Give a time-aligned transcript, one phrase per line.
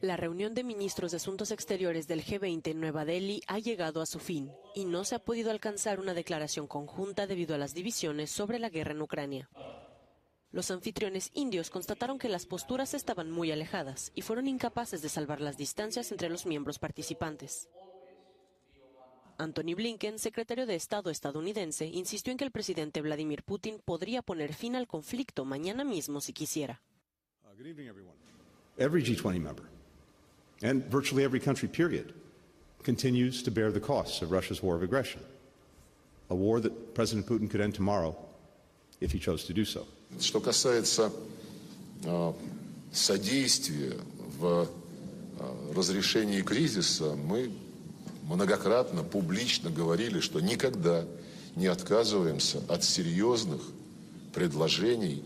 [0.00, 4.06] La reunión de ministros de Asuntos Exteriores del G20 en Nueva Delhi ha llegado a
[4.06, 8.30] su fin y no se ha podido alcanzar una declaración conjunta debido a las divisiones
[8.30, 9.50] sobre la guerra en Ucrania.
[10.52, 15.42] Los anfitriones indios constataron que las posturas estaban muy alejadas y fueron incapaces de salvar
[15.42, 17.68] las distancias entre los miembros participantes.
[19.36, 24.54] Anthony Blinken, secretario de Estado estadounidense, insistió en que el presidente Vladimir Putin podría poner
[24.54, 26.82] fin al conflicto mañana mismo si quisiera.
[30.62, 32.12] And virtually every country, period,
[32.82, 35.20] continues to bear the costs of Russia's war of aggression.
[36.28, 38.16] A war that President Putin could end tomorrow
[39.00, 39.86] if he chose to do so.
[40.20, 41.12] Что касается
[42.04, 42.32] э,
[42.92, 43.96] содействия
[44.38, 44.68] в
[45.38, 47.50] э, разрешении кризиса, мы
[48.24, 51.04] многократно публично говорили, что никогда
[51.56, 53.60] не отказываемся от серьезных
[54.32, 55.24] предложений,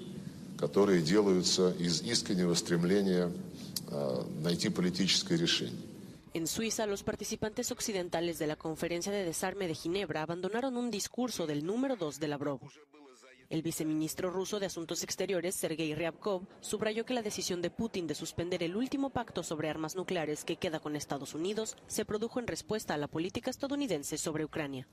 [0.58, 3.30] которые делаются из искреннего стремления
[6.34, 11.46] En Suiza, los participantes occidentales de la Conferencia de Desarme de Ginebra abandonaron un discurso
[11.46, 12.60] del número 2 de Lavrov.
[13.50, 18.16] El viceministro ruso de Asuntos Exteriores, Sergei Ryabkov, subrayó que la decisión de Putin de
[18.16, 22.48] suspender el último pacto sobre armas nucleares que queda con Estados Unidos se produjo en
[22.48, 24.88] respuesta a la política estadounidense sobre Ucrania.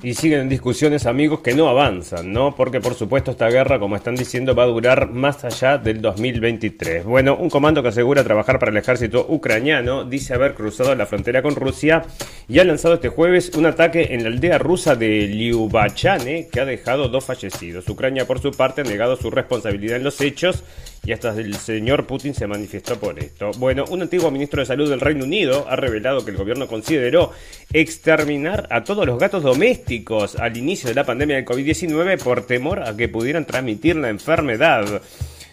[0.00, 2.54] Y siguen discusiones, amigos, que no avanzan, ¿no?
[2.54, 7.04] Porque, por supuesto, esta guerra, como están diciendo, va a durar más allá del 2023.
[7.04, 11.42] Bueno, un comando que asegura trabajar para el ejército ucraniano dice haber cruzado la frontera
[11.42, 12.04] con Rusia
[12.48, 16.64] y ha lanzado este jueves un ataque en la aldea rusa de Lyubachane que ha
[16.64, 17.86] dejado dos fallecidos.
[17.88, 20.64] Ucrania, por su parte, ha negado su responsabilidad en los hechos
[21.04, 23.50] y hasta el señor Putin se manifestó por esto.
[23.58, 27.32] Bueno, un antiguo ministro de Salud del Reino Unido ha revelado que el gobierno consideró
[27.70, 32.82] exterminar a todos los gatos domésticos al inicio de la pandemia del COVID-19 por temor
[32.82, 35.02] a que pudieran transmitir la enfermedad.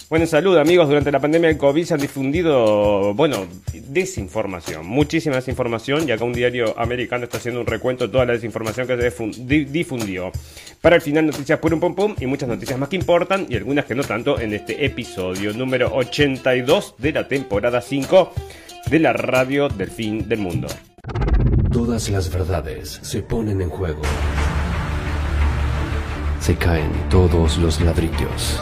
[0.07, 6.07] Bueno, salud amigos, durante la pandemia del COVID se han difundido, bueno, desinformación, muchísima desinformación
[6.07, 9.65] y acá un diario americano está haciendo un recuento de toda la desinformación que se
[9.65, 10.31] difundió.
[10.79, 13.55] Para el final noticias por un pum pum y muchas noticias más que importan y
[13.55, 18.31] algunas que no tanto en este episodio número 82 de la temporada 5
[18.91, 20.67] de la radio del fin del mundo.
[21.71, 24.03] Todas las verdades se ponen en juego.
[26.39, 28.61] Se caen todos los ladrillos.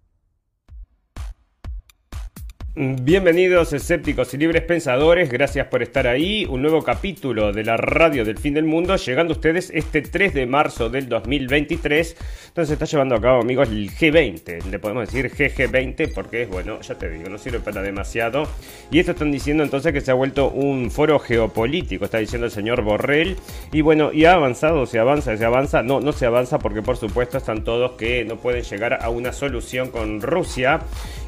[2.73, 6.45] Bienvenidos escépticos y libres pensadores, gracias por estar ahí.
[6.49, 10.33] Un nuevo capítulo de la radio del fin del mundo, llegando a ustedes este 3
[10.33, 12.15] de marzo del 2023.
[12.47, 14.63] Entonces se está llevando a cabo, amigos, el G20.
[14.71, 18.47] Le podemos decir GG20 porque, bueno, ya te digo, no sirve para demasiado.
[18.89, 22.53] Y esto están diciendo entonces que se ha vuelto un foro geopolítico, está diciendo el
[22.53, 23.35] señor Borrell.
[23.73, 25.83] Y bueno, y ha avanzado, se avanza, se avanza.
[25.83, 29.33] No, no se avanza porque por supuesto están todos que no pueden llegar a una
[29.33, 30.79] solución con Rusia.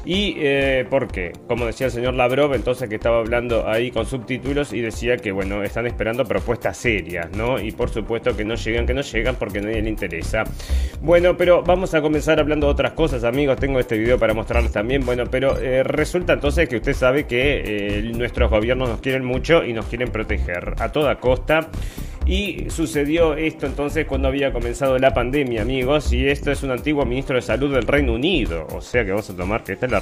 [0.06, 1.33] ¿Y eh, por qué?
[1.46, 5.32] Como decía el señor Lavrov, entonces que estaba hablando ahí con subtítulos y decía que,
[5.32, 7.60] bueno, están esperando propuestas serias, ¿no?
[7.60, 10.44] Y por supuesto que no llegan, que no llegan porque a nadie le interesa.
[11.00, 13.58] Bueno, pero vamos a comenzar hablando de otras cosas, amigos.
[13.58, 15.04] Tengo este video para mostrarles también.
[15.04, 19.64] Bueno, pero eh, resulta entonces que usted sabe que eh, nuestros gobiernos nos quieren mucho
[19.64, 21.68] y nos quieren proteger a toda costa.
[22.26, 26.10] Y sucedió esto entonces cuando había comenzado la pandemia, amigos.
[26.12, 28.66] Y esto es un antiguo ministro de salud del Reino Unido.
[28.74, 30.00] O sea que vamos a tomar que esta es la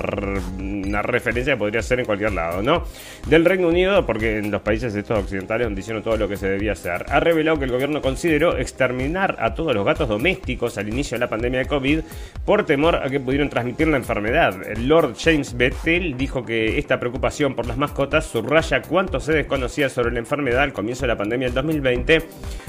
[0.58, 2.82] una referencia podría ser en cualquier lado, ¿no?
[3.28, 6.48] Del Reino Unido, porque en los países estos occidentales donde hicieron todo lo que se
[6.48, 10.88] debía hacer, ha revelado que el gobierno consideró exterminar a todos los gatos domésticos al
[10.88, 12.00] inicio de la pandemia de COVID
[12.44, 14.54] por temor a que pudieran transmitir la enfermedad.
[14.78, 20.12] Lord James Bethel dijo que esta preocupación por las mascotas subraya cuánto se desconocía sobre
[20.12, 22.22] la enfermedad al comienzo de la pandemia del 2020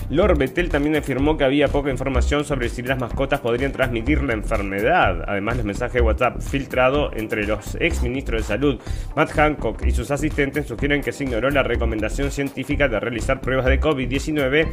[0.10, 4.34] Lord Bettel también afirmó que había poca información sobre si las mascotas podrían transmitir la
[4.34, 5.24] enfermedad.
[5.28, 8.80] Además, los mensajes de WhatsApp filtrados entre los ex ministros de salud
[9.16, 13.66] Matt Hancock y sus asistentes sugieren que se ignoró la recomendación científica de realizar pruebas
[13.66, 14.68] de COVID-19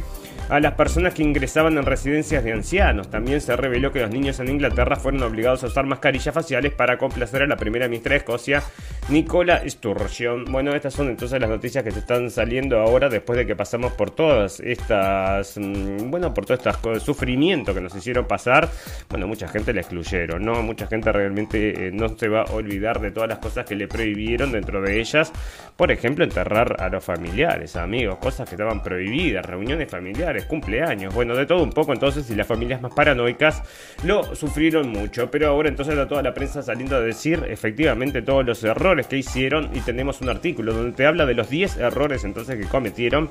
[0.49, 3.09] a las personas que ingresaban en residencias de ancianos.
[3.09, 6.97] También se reveló que los niños en Inglaterra fueron obligados a usar mascarillas faciales para
[6.97, 8.61] complacer a la primera ministra de Escocia,
[9.09, 10.45] Nicola Sturgeon.
[10.45, 13.93] Bueno, estas son entonces las noticias que se están saliendo ahora después de que pasamos
[13.93, 18.69] por todas estas, mm, bueno, por todo este sufrimiento que nos hicieron pasar.
[19.09, 20.61] Bueno, mucha gente la excluyeron, ¿no?
[20.61, 23.87] Mucha gente realmente eh, no se va a olvidar de todas las cosas que le
[23.87, 25.31] prohibieron dentro de ellas.
[25.75, 31.35] Por ejemplo, enterrar a los familiares, amigos, cosas que estaban prohibidas, reuniones familiares, cumpleaños, bueno,
[31.35, 33.63] de todo un poco entonces y las familias más paranoicas
[34.03, 35.31] lo sufrieron mucho.
[35.31, 39.17] Pero ahora entonces está toda la prensa saliendo a decir efectivamente todos los errores que
[39.17, 43.29] hicieron y tenemos un artículo donde te habla de los 10 errores entonces que cometieron,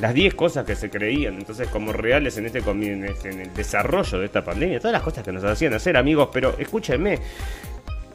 [0.00, 4.26] las 10 cosas que se creían entonces como reales en este, en el desarrollo de
[4.26, 7.18] esta pandemia, todas las cosas que nos hacían hacer amigos, pero escúchenme,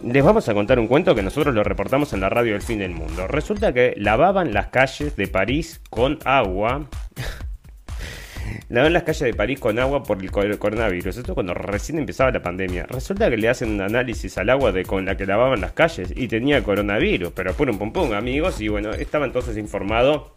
[0.04, 2.80] les vamos a contar un cuento que nosotros lo reportamos en la radio del fin
[2.80, 3.28] del mundo.
[3.28, 6.88] Resulta que lavaban las calles de París con agua.
[8.70, 11.18] lavaban las calles de París con agua por el coronavirus.
[11.18, 12.86] Esto cuando recién empezaba la pandemia.
[12.88, 16.14] Resulta que le hacen un análisis al agua de con la que lavaban las calles
[16.16, 17.32] y tenía coronavirus.
[17.34, 18.62] Pero pum pum pum, amigos.
[18.62, 20.32] Y bueno, estaba entonces informado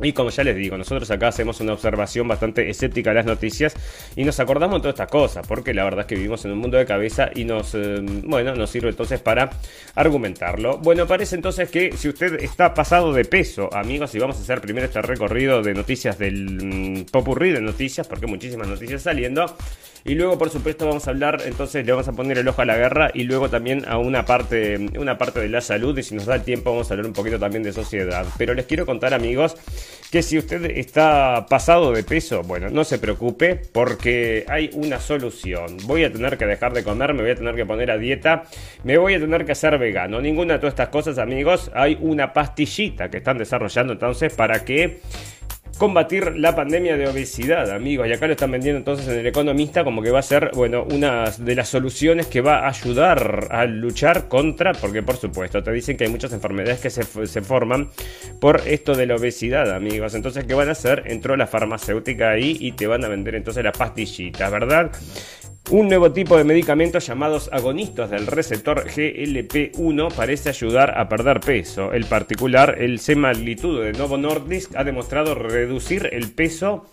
[0.00, 3.74] y como ya les digo, nosotros acá hacemos una observación bastante escéptica de las noticias
[4.14, 6.58] y nos acordamos de todas estas cosas, porque la verdad es que vivimos en un
[6.58, 9.50] mundo de cabeza y nos, eh, bueno, nos sirve entonces para
[9.94, 10.78] argumentarlo.
[10.78, 14.60] Bueno, parece entonces que si usted está pasado de peso, amigos, y vamos a hacer
[14.60, 19.56] primero este recorrido de noticias del mm, popurrí de noticias, porque hay muchísimas noticias saliendo,
[20.06, 22.64] y luego, por supuesto, vamos a hablar, entonces le vamos a poner el ojo a
[22.64, 25.98] la guerra y luego también a una parte, una parte de la salud.
[25.98, 28.24] Y si nos da el tiempo, vamos a hablar un poquito también de sociedad.
[28.38, 29.56] Pero les quiero contar, amigos,
[30.12, 35.76] que si usted está pasado de peso, bueno, no se preocupe porque hay una solución.
[35.84, 38.44] Voy a tener que dejar de comer, me voy a tener que poner a dieta,
[38.84, 40.20] me voy a tener que hacer vegano.
[40.20, 45.00] Ninguna de todas estas cosas, amigos, hay una pastillita que están desarrollando entonces para que
[45.78, 48.08] combatir la pandemia de obesidad, amigos.
[48.08, 50.86] Y acá lo están vendiendo entonces en el Economista como que va a ser, bueno,
[50.90, 55.72] una de las soluciones que va a ayudar a luchar contra, porque por supuesto te
[55.72, 57.90] dicen que hay muchas enfermedades que se, se forman
[58.40, 60.14] por esto de la obesidad, amigos.
[60.14, 61.04] Entonces, ¿qué van a hacer?
[61.06, 64.90] Entró la farmacéutica ahí y te van a vender entonces las pastillitas, ¿verdad?
[65.68, 71.92] Un nuevo tipo de medicamentos llamados agonistas del receptor GLP-1 parece ayudar a perder peso.
[71.92, 76.88] El particular, el semaglitude de Novo Nordisk, ha demostrado reducir el peso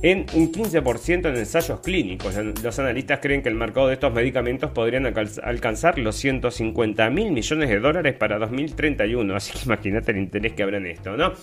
[0.00, 2.34] en un 15% en ensayos clínicos.
[2.62, 5.04] Los analistas creen que el mercado de estos medicamentos podrían
[5.42, 9.36] alcanzar los 150 mil millones de dólares para 2031.
[9.36, 11.34] Así que imagínate el interés que habrá en esto, ¿no?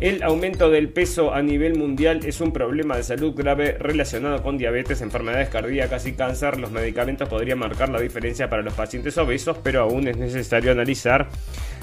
[0.00, 4.58] El aumento del peso a nivel mundial es un problema de salud grave relacionado con
[4.58, 6.58] diabetes, enfermedades cardíacas y cáncer.
[6.58, 11.28] Los medicamentos podrían marcar la diferencia para los pacientes obesos, pero aún es necesario analizar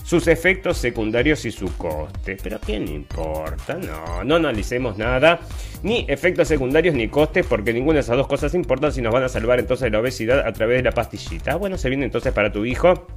[0.03, 2.37] sus efectos secundarios y su coste.
[2.43, 3.75] Pero ¿qué le importa?
[3.75, 5.39] No, no analicemos nada,
[5.81, 9.23] ni efectos secundarios ni costes, porque ninguna de esas dos cosas importan si nos van
[9.23, 11.55] a salvar entonces de la obesidad a través de la pastillita.
[11.55, 13.07] Bueno, se viene entonces para tu hijo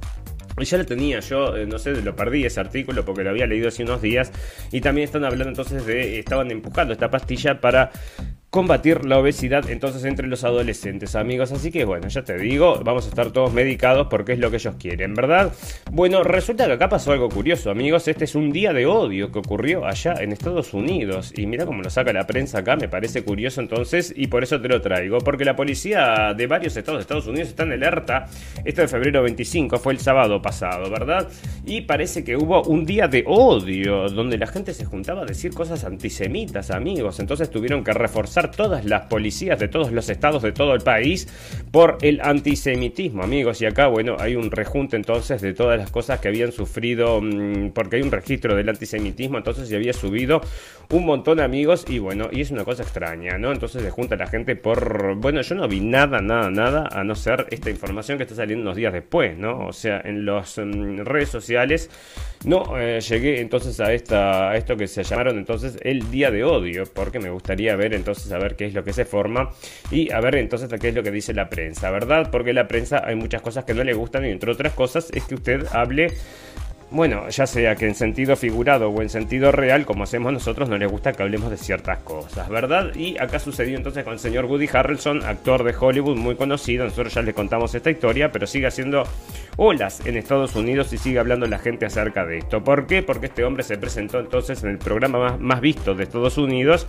[0.63, 3.67] ya lo tenía, yo eh, no sé, lo perdí ese artículo porque lo había leído
[3.67, 4.31] hace unos días.
[4.71, 7.91] Y también están hablando entonces de, estaban empujando esta pastilla para
[8.55, 11.51] combatir la obesidad entonces entre los adolescentes, amigos.
[11.51, 14.55] Así que bueno, ya te digo, vamos a estar todos medicados porque es lo que
[14.55, 15.51] ellos quieren, ¿verdad?
[15.91, 18.07] Bueno, resulta que acá pasó algo curioso, amigos.
[18.07, 21.33] Este es un día de odio que ocurrió allá en Estados Unidos.
[21.35, 24.61] Y mira cómo lo saca la prensa acá, me parece curioso entonces, y por eso
[24.61, 25.17] te lo traigo.
[25.17, 28.27] Porque la policía de varios estados de Estados Unidos está en alerta.
[28.63, 31.27] Esto de febrero 25 fue el sábado pasado, ¿verdad?
[31.65, 35.53] Y parece que hubo un día de odio donde la gente se juntaba a decir
[35.53, 37.19] cosas antisemitas, amigos.
[37.19, 41.27] Entonces tuvieron que reforzar todas las policías de todos los estados de todo el país
[41.71, 43.61] por el antisemitismo, amigos.
[43.61, 47.71] Y acá, bueno, hay un rejunte entonces de todas las cosas que habían sufrido, mm,
[47.71, 50.41] porque hay un registro del antisemitismo, entonces se había subido
[50.91, 51.85] un montón, amigos.
[51.87, 53.51] Y bueno, y es una cosa extraña, ¿no?
[53.51, 55.15] Entonces se junta la gente por.
[55.15, 58.63] Bueno, yo no vi nada, nada, nada, a no ser esta información que está saliendo
[58.63, 59.67] unos días después, ¿no?
[59.67, 61.89] O sea, en las mm, redes sociales
[62.45, 66.43] no eh, llegué entonces a, esta, a esto que se llamaron entonces el día de
[66.43, 69.49] odio, porque me gustaría ver entonces a ver qué es lo que se forma
[69.91, 72.29] y a ver entonces qué es lo que dice la prensa, ¿verdad?
[72.31, 75.23] Porque la prensa hay muchas cosas que no le gustan y entre otras cosas es
[75.23, 76.13] que usted hable
[76.95, 80.77] bueno, ya sea que en sentido figurado o en sentido real, como hacemos nosotros, no
[80.77, 82.95] le gusta que hablemos de ciertas cosas, ¿verdad?
[82.95, 86.85] Y acá sucedió entonces con el señor Woody Harrelson, actor de Hollywood muy conocido.
[86.85, 89.03] Nosotros ya le contamos esta historia, pero sigue haciendo
[89.57, 92.63] olas en Estados Unidos y sigue hablando la gente acerca de esto.
[92.63, 93.03] ¿Por qué?
[93.03, 96.87] Porque este hombre se presentó entonces en el programa más, más visto de Estados Unidos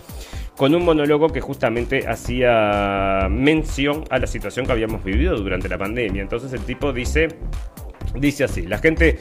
[0.55, 5.77] con un monólogo que justamente hacía mención a la situación que habíamos vivido durante la
[5.77, 6.21] pandemia.
[6.21, 7.27] Entonces el tipo dice
[8.15, 9.17] Dice así, la gente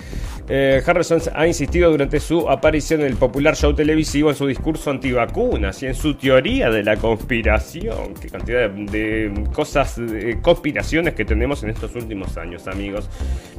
[0.49, 4.91] Eh, Harrison ha insistido durante su aparición en el popular show televisivo en su discurso
[4.91, 8.15] antivacunas y en su teoría de la conspiración.
[8.15, 10.01] Qué cantidad de, cosas,
[10.43, 13.09] conspiraciones que tenemos en estos últimos años, amigos.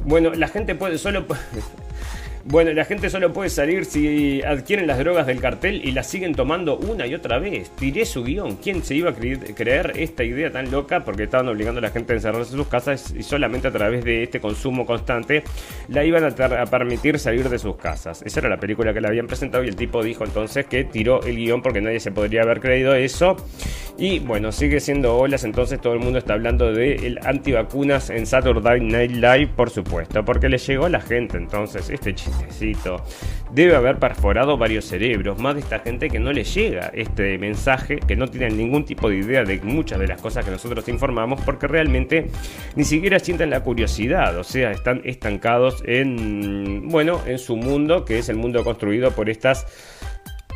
[0.04, 1.26] Bueno, la gente puede solo...
[2.50, 6.34] Bueno, la gente solo puede salir si adquieren las drogas del cartel y las siguen
[6.34, 7.70] tomando una y otra vez.
[7.76, 8.56] Tiré su guion.
[8.56, 11.04] ¿Quién se iba a creer esta idea tan loca?
[11.04, 14.02] Porque estaban obligando a la gente a encerrarse en sus casas y solamente a través
[14.02, 15.42] de este consumo constante
[15.88, 18.22] la iban a, permitir salir de sus casas.
[18.22, 21.22] Esa era la película que le habían presentado y el tipo dijo entonces que tiró
[21.24, 23.36] el guion porque nadie se podría haber creído eso.
[24.00, 28.26] Y bueno, sigue siendo olas, entonces todo el mundo está hablando de el antivacunas en
[28.26, 32.76] Saturday Night Live, por supuesto, porque le llegó a la gente entonces este chiste
[33.50, 37.98] Debe haber perforado varios cerebros, más de esta gente que no le llega este mensaje,
[37.98, 41.40] que no tienen ningún tipo de idea de muchas de las cosas que nosotros informamos,
[41.40, 42.28] porque realmente
[42.76, 48.20] ni siquiera sienten la curiosidad, o sea, están estancados en, bueno, en su mundo, que
[48.20, 49.66] es el mundo construido por estas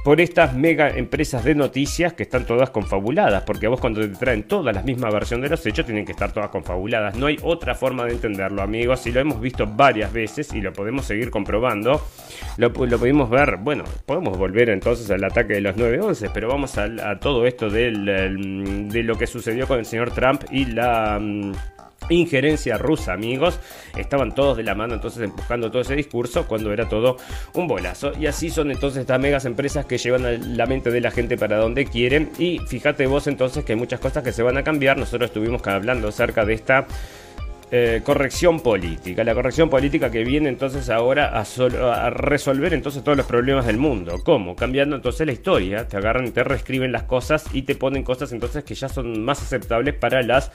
[0.02, 4.08] por estas mega empresas de noticias que están todas confabuladas, porque a vos cuando te
[4.08, 7.16] traen todas la misma versión de los hechos tienen que estar todas confabuladas.
[7.16, 10.72] No hay otra forma de entenderlo, amigos, y lo hemos visto varias veces y lo
[10.72, 12.02] podemos seguir comprobando.
[12.56, 16.76] Lo, lo pudimos ver, bueno, podemos volver entonces al ataque de los 9-11, pero vamos
[16.78, 21.52] a, todo esto del, de lo que sucedió con el señor Trump y la mm,
[22.08, 23.58] injerencia rusa, amigos.
[23.96, 27.16] Estaban todos de la mano entonces empujando todo ese discurso cuando era todo
[27.54, 28.12] un bolazo.
[28.18, 31.58] Y así son entonces estas megas empresas que llevan la mente de la gente para
[31.58, 32.30] donde quieren.
[32.38, 34.96] Y fíjate vos entonces que hay muchas cosas que se van a cambiar.
[34.96, 36.86] Nosotros estuvimos hablando acerca de esta
[37.74, 39.24] eh, corrección política.
[39.24, 44.20] La corrección política que viene entonces ahora a, resolver entonces todos los problemas del mundo.
[44.22, 44.54] ¿Cómo?
[44.54, 45.88] Cambiando entonces la historia.
[45.88, 49.24] Te agarran y te reescriben las cosas y te ponen cosas entonces que ya son
[49.24, 50.52] más aceptables para las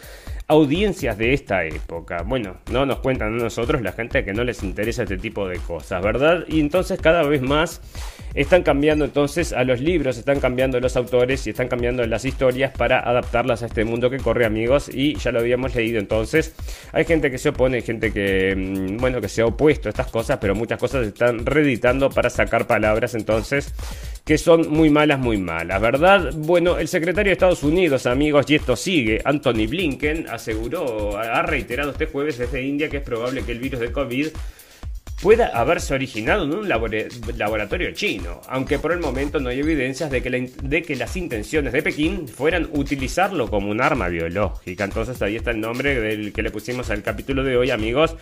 [0.48, 2.22] audiencias de esta época.
[2.22, 5.58] Bueno, no nos cuentan a nosotros la gente que no les interesa este tipo de
[5.58, 6.46] cosas, ¿verdad?
[6.48, 7.82] Y entonces cada vez más
[8.36, 12.72] están cambiando entonces a los libros, están cambiando los autores y están cambiando las historias
[12.72, 14.90] para adaptarlas a este mundo que corre, amigos.
[14.94, 16.54] Y ya lo habíamos leído entonces.
[16.92, 19.92] Hay gente que se opone, hay gente que, mm, bueno, que se ha opuesto a
[19.92, 23.74] estas cosas, pero muchas cosas se están reeditando para sacar palabras entonces
[24.26, 26.34] que son muy malas, muy malas, ¿verdad?
[26.36, 31.92] Bueno, el secretario de Estados Unidos, amigos, y esto sigue, Anthony Blinken, aseguró, ha reiterado
[31.92, 34.28] este jueves desde India que es probable que el virus de COVID
[35.22, 40.22] pueda haberse originado en un laboratorio chino, aunque por el momento no hay evidencias de
[40.22, 44.84] que, las intenciones de Pekín fueran utilizarlo como un arma biológica.
[44.84, 48.16] Entonces ahí está el nombre del que le pusimos al capítulo de hoy, amigos.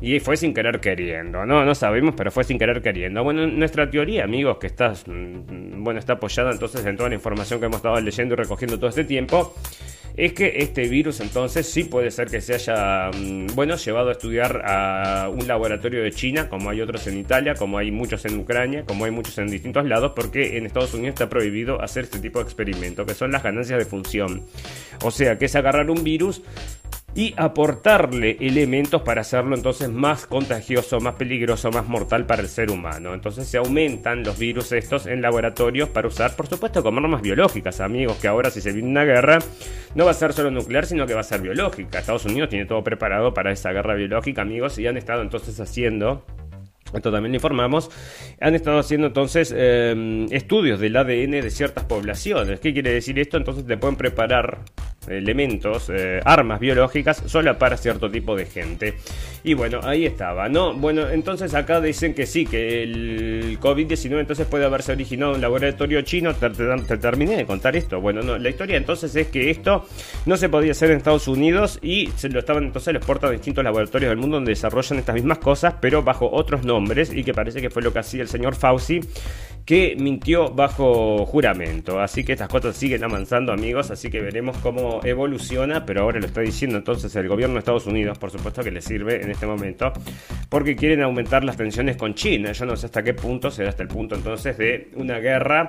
[0.00, 1.64] Y fue sin querer queriendo, ¿no?
[1.64, 3.24] No sabemos, pero fue sin querer queriendo.
[3.24, 7.58] Bueno, nuestra teoría, amigos, que está, mm, bueno, está apoyada entonces en toda la información
[7.58, 9.56] que hemos estado leyendo y recogiendo todo este tiempo,
[10.18, 14.12] es que este virus entonces sí puede ser que se haya, mm, bueno, llevado a
[14.12, 18.36] estudiar a un laboratorio de China, como hay otros en Italia, como hay muchos en
[18.36, 22.18] Ucrania, como hay muchos en distintos lados, porque en Estados Unidos está prohibido hacer este
[22.18, 24.42] tipo de experimentos, que son las ganancias de función.
[25.04, 26.42] O sea, que es agarrar un virus
[27.18, 32.70] y aportarle elementos para hacerlo entonces más contagioso, más peligroso, más mortal para el ser
[32.70, 33.12] humano.
[33.12, 37.80] Entonces se aumentan los virus estos en laboratorios para usar, por supuesto, como armas biológicas,
[37.80, 39.40] amigos, que ahora si se viene una guerra
[39.96, 41.98] no va a ser solo nuclear, sino que va a ser biológica.
[41.98, 46.24] Estados Unidos tiene todo preparado para esa guerra biológica, amigos, y han estado entonces haciendo
[46.94, 47.90] esto también informamos.
[48.40, 52.60] Han estado haciendo entonces em, estudios del ADN de ciertas poblaciones.
[52.60, 53.36] ¿Qué quiere decir esto?
[53.36, 54.58] Entonces te pueden preparar
[55.08, 58.94] elementos, eh, armas biológicas, solo para cierto tipo de gente.
[59.48, 60.74] Y bueno, ahí estaba, ¿no?
[60.74, 65.40] Bueno, entonces acá dicen que sí, que el COVID-19 entonces puede haberse originado en un
[65.40, 66.34] laboratorio chino.
[66.34, 67.98] Te, terminé de contar esto.
[67.98, 69.86] Bueno, no, la historia entonces es que esto
[70.26, 73.32] no se podía hacer en Estados Unidos y se lo estaban entonces los exportan a
[73.32, 77.32] distintos laboratorios del mundo donde desarrollan estas mismas cosas, pero bajo otros nombres y que
[77.32, 79.00] parece que fue lo que hacía el señor Fauci
[79.68, 82.00] que mintió bajo juramento.
[82.00, 83.90] Así que estas cosas siguen avanzando, amigos.
[83.90, 85.84] Así que veremos cómo evoluciona.
[85.84, 88.80] Pero ahora lo está diciendo entonces el gobierno de Estados Unidos, por supuesto que le
[88.80, 89.92] sirve en este momento,
[90.48, 92.52] porque quieren aumentar las tensiones con China.
[92.52, 95.68] Yo no sé hasta qué punto será hasta el punto entonces de una guerra,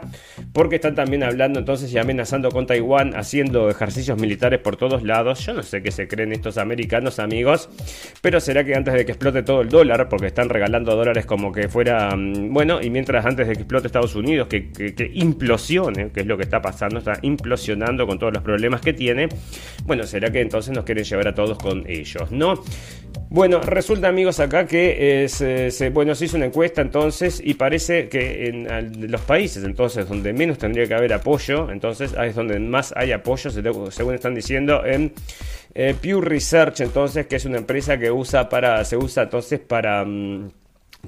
[0.53, 5.45] porque están también hablando entonces y amenazando con Taiwán, haciendo ejercicios militares por todos lados.
[5.45, 7.69] Yo no sé qué se creen estos americanos, amigos,
[8.21, 11.51] pero será que antes de que explote todo el dólar, porque están regalando dólares como
[11.51, 16.21] que fuera mm, bueno, y mientras antes de que explote Estados Unidos que, implosione, que
[16.21, 19.29] es lo que está pasando, está implosionando con todos los problemas que tiene,
[19.85, 22.63] bueno, será que entonces nos quieren llevar a todos con ellos, ¿no?
[23.31, 28.47] Bueno, resulta amigos acá que se, bueno, se hizo una encuesta entonces y parece que
[28.47, 33.11] en los países entonces donde menos tendría que haber apoyo, entonces es donde más hay
[33.11, 33.51] apoyo,
[33.91, 35.13] según están diciendo en
[35.75, 40.03] eh, Pew Research, entonces que es una empresa que usa para, se usa entonces para...
[40.05, 40.49] Mm,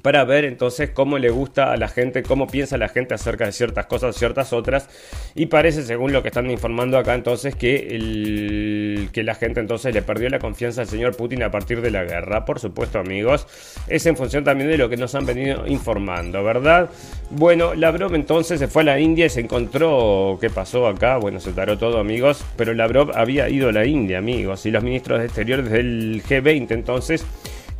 [0.00, 3.52] para ver entonces cómo le gusta a la gente, cómo piensa la gente acerca de
[3.52, 4.88] ciertas cosas, ciertas otras.
[5.34, 9.94] Y parece, según lo que están informando acá, entonces que, el, que la gente entonces
[9.94, 12.46] le perdió la confianza al señor Putin a partir de la guerra.
[12.46, 13.46] Por supuesto, amigos,
[13.86, 16.88] es en función también de lo que nos han venido informando, ¿verdad?
[17.30, 21.18] Bueno, Lavrov entonces se fue a la India y se encontró, ¿qué pasó acá?
[21.18, 24.82] Bueno, se taró todo, amigos, pero Lavrov había ido a la India, amigos, y los
[24.82, 27.24] ministros de Exteriores del G20 entonces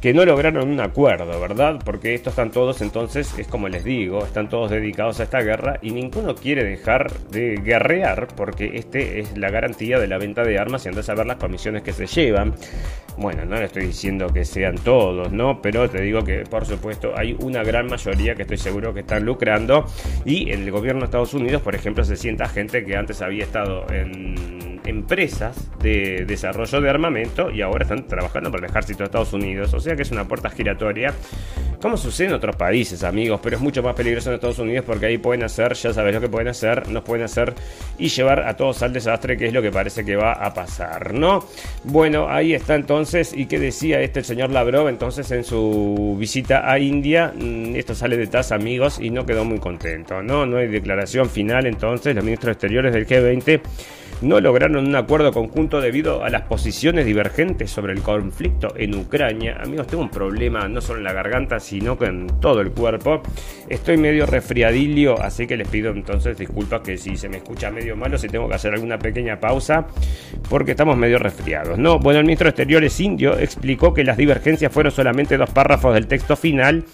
[0.03, 1.79] que no lograron un acuerdo, ¿verdad?
[1.85, 5.79] Porque estos están todos, entonces, es como les digo, están todos dedicados a esta guerra
[5.81, 10.59] y ninguno quiere dejar de guerrear porque este es la garantía de la venta de
[10.59, 12.53] armas y andas a ver las comisiones que se llevan.
[13.17, 15.63] Bueno, no le estoy diciendo que sean todos, ¿no?
[15.63, 19.25] Pero te digo que, por supuesto, hay una gran mayoría que estoy seguro que están
[19.25, 19.87] lucrando
[20.25, 23.87] y el gobierno de Estados Unidos, por ejemplo, se sienta gente que antes había estado
[23.93, 29.33] en empresas de desarrollo de armamento y ahora están trabajando para el ejército de Estados
[29.33, 29.73] Unidos.
[29.75, 31.15] O sea que es una puerta giratoria,
[31.81, 35.07] como sucede en otros países, amigos, pero es mucho más peligroso en Estados Unidos porque
[35.07, 37.55] ahí pueden hacer, ya sabes lo que pueden hacer, nos pueden hacer
[37.99, 41.13] y llevar a todos al desastre, que es lo que parece que va a pasar,
[41.13, 41.45] ¿no?
[41.85, 46.79] Bueno, ahí está entonces, ¿y qué decía este señor Lavrov entonces en su visita a
[46.79, 47.33] India?
[47.35, 50.47] Mm, esto sale de amigos, y no quedó muy contento, ¿no?
[50.47, 53.61] No hay declaración final entonces, los ministros exteriores del G20
[54.23, 59.59] no lograron un acuerdo conjunto debido a las posiciones divergentes sobre el conflicto en Ucrania.
[59.63, 63.23] Amigos, tengo un problema no solo en la garganta, sino con todo el cuerpo.
[63.69, 67.97] Estoy medio resfriadillo, así que les pido entonces disculpas que si se me escucha medio
[67.97, 69.87] malo, si tengo que hacer alguna pequeña pausa,
[70.49, 71.79] porque estamos medio resfriados.
[71.79, 75.95] No, bueno, el ministro de Exteriores indio explicó que las divergencias fueron solamente dos párrafos
[75.95, 76.85] del texto final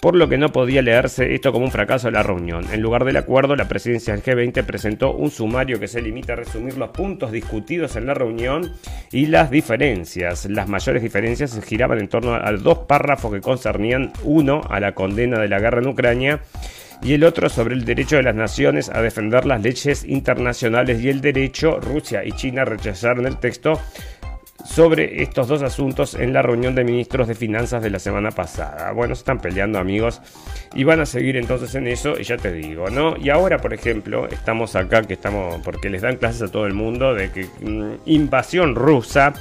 [0.00, 2.64] por lo que no podía leerse esto como un fracaso de la reunión.
[2.72, 6.36] En lugar del acuerdo, la presidencia del G20 presentó un sumario que se limita a
[6.36, 8.72] resumir los puntos discutidos en la reunión
[9.12, 10.46] y las diferencias.
[10.46, 15.38] Las mayores diferencias giraban en torno a dos párrafos que concernían uno a la condena
[15.38, 16.40] de la guerra en Ucrania
[17.02, 21.08] y el otro sobre el derecho de las naciones a defender las leyes internacionales y
[21.08, 21.78] el derecho.
[21.78, 23.78] Rusia y China rechazaron el texto
[24.64, 28.92] sobre estos dos asuntos en la reunión de ministros de finanzas de la semana pasada.
[28.92, 30.20] Bueno, se están peleando amigos
[30.74, 33.16] y van a seguir entonces en eso y ya te digo, ¿no?
[33.16, 36.74] Y ahora, por ejemplo, estamos acá que estamos, porque les dan clases a todo el
[36.74, 39.34] mundo de que mm, invasión rusa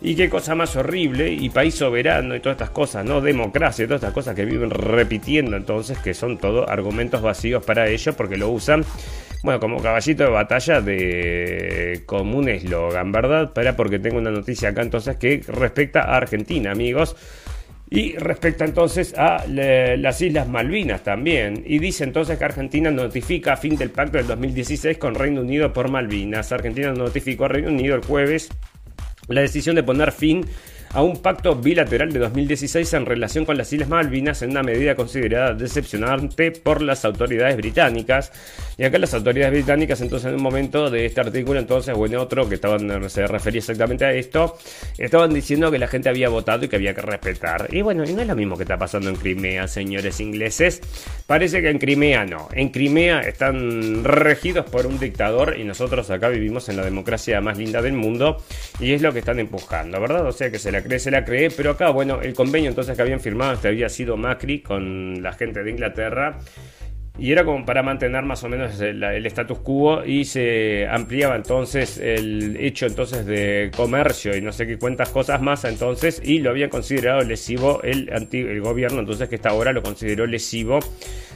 [0.00, 3.20] y qué cosa más horrible y país soberano y todas estas cosas, ¿no?
[3.20, 7.88] Democracia y todas estas cosas que viven repitiendo entonces que son todo argumentos vacíos para
[7.88, 8.84] ellos porque lo usan
[9.42, 13.52] bueno, como caballito de batalla de como un eslogan, ¿verdad?
[13.52, 17.16] Para porque tengo una noticia acá entonces que respecta a Argentina, amigos.
[17.90, 21.62] Y respecta entonces a las Islas Malvinas también.
[21.66, 25.90] Y dice entonces que Argentina notifica fin del pacto del 2016 con Reino Unido por
[25.90, 26.52] Malvinas.
[26.52, 28.48] Argentina notificó a Reino Unido el jueves
[29.28, 30.46] la decisión de poner fin
[30.94, 34.94] a un pacto bilateral de 2016 en relación con las Islas Malvinas en una medida
[34.94, 38.30] considerada decepcionante por las autoridades británicas.
[38.76, 42.16] Y acá las autoridades británicas entonces en un momento de este artículo, entonces, o en
[42.16, 44.58] otro que estaban, se refería exactamente a esto,
[44.98, 47.68] estaban diciendo que la gente había votado y que había que respetar.
[47.72, 50.80] Y bueno, y no es lo mismo que está pasando en Crimea, señores ingleses.
[51.26, 52.48] Parece que en Crimea no.
[52.52, 57.56] En Crimea están regidos por un dictador y nosotros acá vivimos en la democracia más
[57.56, 58.36] linda del mundo
[58.78, 60.26] y es lo que están empujando, ¿verdad?
[60.26, 63.02] O sea que se la se la cree, pero acá, bueno, el convenio entonces que
[63.02, 66.38] habían firmado, este había sido Macri con la gente de Inglaterra.
[67.18, 71.98] Y era como para mantener más o menos el, status quo y se ampliaba entonces
[71.98, 76.48] el hecho entonces de comercio y no sé qué cuántas cosas más entonces y lo
[76.48, 80.80] habían considerado lesivo el, el gobierno entonces que hasta ahora lo consideró lesivo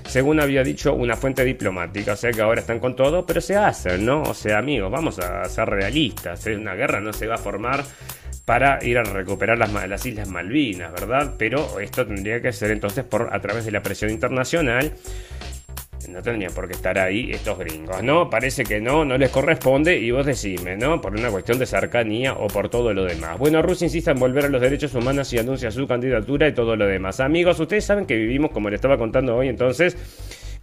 [0.09, 3.57] según había dicho una fuente diplomática, o sea que ahora están con todo, pero se
[3.57, 4.23] hacen, ¿no?
[4.23, 7.85] O sea amigos, vamos a ser realistas, una guerra no se va a formar
[8.47, 11.35] para ir a recuperar las, las, Islas Malvinas, ¿verdad?
[11.37, 14.93] Pero esto tendría que ser entonces por a través de la presión internacional.
[16.09, 18.31] No tendrían por qué estar ahí estos gringos, ¿no?
[18.31, 21.01] Parece que no, no les corresponde y vos decime, ¿no?
[21.01, 23.37] Por una cuestión de cercanía o por todo lo demás.
[23.37, 26.77] Bueno, Rusia insiste en volver a los derechos humanos y anuncia su candidatura y todo
[26.77, 27.19] lo demás.
[27.19, 29.97] Amigos, ustedes saben que vivimos, como le estaba contando hoy, entonces,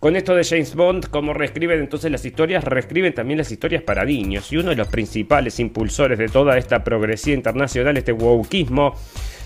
[0.03, 4.03] con esto de James Bond, como reescriben entonces las historias, reescriben también las historias para
[4.03, 4.51] niños.
[4.51, 8.95] Y uno de los principales impulsores de toda esta progresía internacional, este wokismo,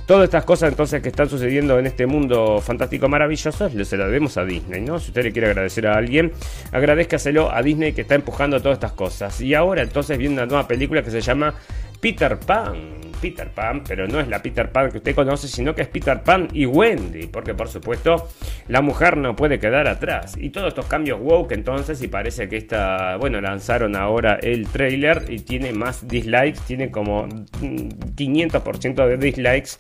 [0.07, 4.35] todas estas cosas entonces que están sucediendo en este mundo fantástico maravilloso, se lo debemos
[4.37, 4.97] a Disney, ¿no?
[4.99, 6.31] Si usted le quiere agradecer a alguien,
[6.71, 9.39] agradezcaselo a Disney que está empujando todas estas cosas.
[9.39, 11.53] Y ahora entonces viene una nueva película que se llama
[12.01, 13.06] Peter Pan.
[13.21, 16.21] Peter Pan, pero no es la Peter Pan que usted conoce, sino que es Peter
[16.21, 18.29] Pan y Wendy, porque por supuesto
[18.67, 20.35] la mujer no puede quedar atrás.
[20.39, 25.25] Y todos estos cambios woke entonces, y parece que esta, bueno, lanzaron ahora el trailer
[25.29, 29.71] y tiene más dislikes, tiene como 500% de dislikes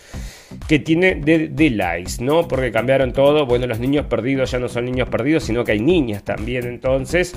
[0.67, 2.47] que tiene de, likes, ¿no?
[2.47, 3.45] Porque cambiaron todo.
[3.45, 6.65] Bueno, los niños perdidos ya no son niños perdidos, sino que hay niñas también.
[6.65, 7.33] Entonces,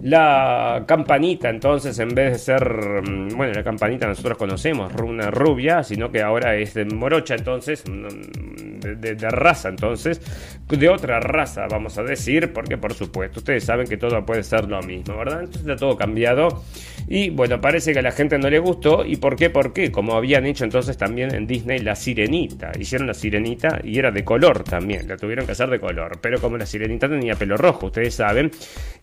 [0.00, 5.82] la campanita, entonces, en vez de ser, mm, bueno, la campanita nosotros conocemos, una rubia,
[5.82, 10.20] sino que ahora es de morocha, entonces, mm, de, de raza, entonces,
[10.68, 14.68] de otra raza, vamos a decir, porque por supuesto, ustedes saben que todo puede ser
[14.68, 15.40] lo mismo, ¿verdad?
[15.40, 16.62] Entonces está todo cambiado.
[17.08, 19.04] Y bueno, parece que a la gente no le gustó.
[19.04, 19.50] ¿Y por qué?
[19.50, 22.51] Porque, como habían hecho entonces también en Disney, la sirenita.
[22.78, 25.08] Hicieron la sirenita y era de color también.
[25.08, 26.20] La tuvieron que hacer de color.
[26.20, 28.50] Pero como la sirenita tenía pelo rojo, ustedes saben,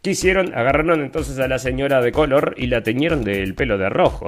[0.01, 0.53] ¿qué hicieron?
[0.53, 4.27] Agarraron entonces a la señora de color y la teñieron del pelo de rojo.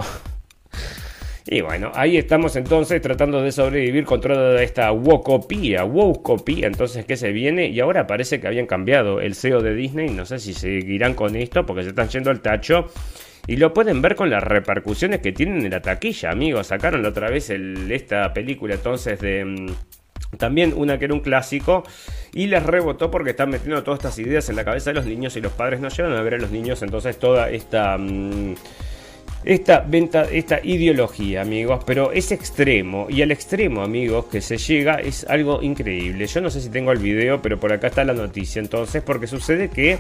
[1.48, 7.18] Y bueno, ahí estamos entonces tratando de sobrevivir con toda esta wokopía, wokopía, entonces que
[7.18, 10.54] se viene y ahora parece que habían cambiado el CEO de Disney, no sé si
[10.54, 12.86] seguirán con esto porque se están yendo al tacho.
[13.48, 16.68] Y lo pueden ver con las repercusiones que tienen en la taquilla, amigos.
[16.68, 19.46] Sacaron la otra vez esta película entonces de...
[19.46, 19.68] Mm,
[20.38, 21.84] también una que era un clásico
[22.34, 25.36] y les rebotó porque están metiendo todas estas ideas en la cabeza de los niños
[25.36, 27.98] y los padres no llevan a ver a los niños entonces toda esta...
[27.98, 28.56] Mm,
[29.44, 33.08] esta, venta, esta ideología, amigos, pero es extremo.
[33.10, 36.28] Y al extremo, amigos, que se llega es algo increíble.
[36.28, 38.60] Yo no sé si tengo el video, pero por acá está la noticia.
[38.60, 39.98] Entonces, porque sucede que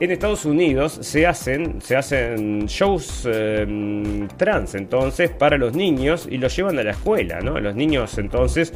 [0.00, 6.38] en Estados Unidos se hacen, se hacen shows em, trans, entonces, para los niños y
[6.38, 7.60] los llevan a la escuela, ¿no?
[7.60, 8.72] Los niños, entonces,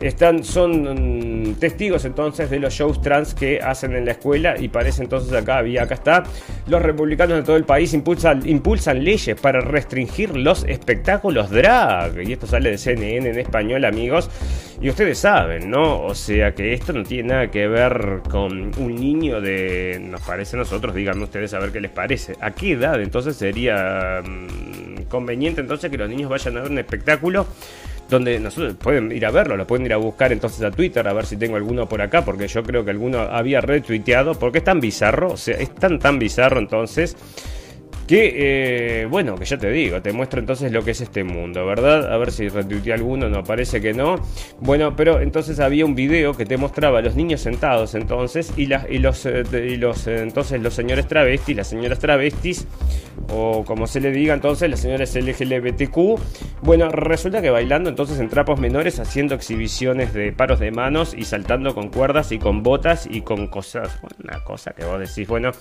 [0.00, 4.68] están, son mm, testigos entonces de los shows trans que hacen en la escuela y
[4.68, 6.22] parece entonces acá había, acá está,
[6.66, 12.22] los republicanos de todo el país impulsan, impulsan leyes para restringir los espectáculos drag.
[12.26, 14.30] Y esto sale de CNN en español, amigos.
[14.80, 16.02] Y ustedes saben, ¿no?
[16.02, 20.56] O sea que esto no tiene nada que ver con un niño de, nos parece
[20.56, 22.34] a nosotros, díganme ustedes a ver qué les parece.
[22.40, 26.78] ¿A qué edad entonces sería mm, conveniente entonces que los niños vayan a ver un
[26.78, 27.46] espectáculo?
[28.10, 31.12] Donde nosotros pueden ir a verlo, lo pueden ir a buscar entonces a Twitter a
[31.12, 34.64] ver si tengo alguno por acá, porque yo creo que alguno había retuiteado, porque es
[34.64, 37.16] tan bizarro, o sea, es tan tan bizarro entonces
[38.10, 41.64] que, eh, bueno, que ya te digo, te muestro entonces lo que es este mundo,
[41.64, 42.12] ¿verdad?
[42.12, 44.16] A ver si retuiteé alguno, no, parece que no.
[44.58, 48.62] Bueno, pero entonces había un video que te mostraba a los niños sentados entonces y,
[48.64, 52.66] y los, eh, y los eh, entonces los señores travestis, las señoras travestis,
[53.32, 56.18] o como se le diga entonces, las señoras LGBTQ.
[56.62, 61.26] Bueno, resulta que bailando entonces en trapos menores, haciendo exhibiciones de paros de manos y
[61.26, 65.52] saltando con cuerdas y con botas y con cosas, una cosa que vos decís, bueno.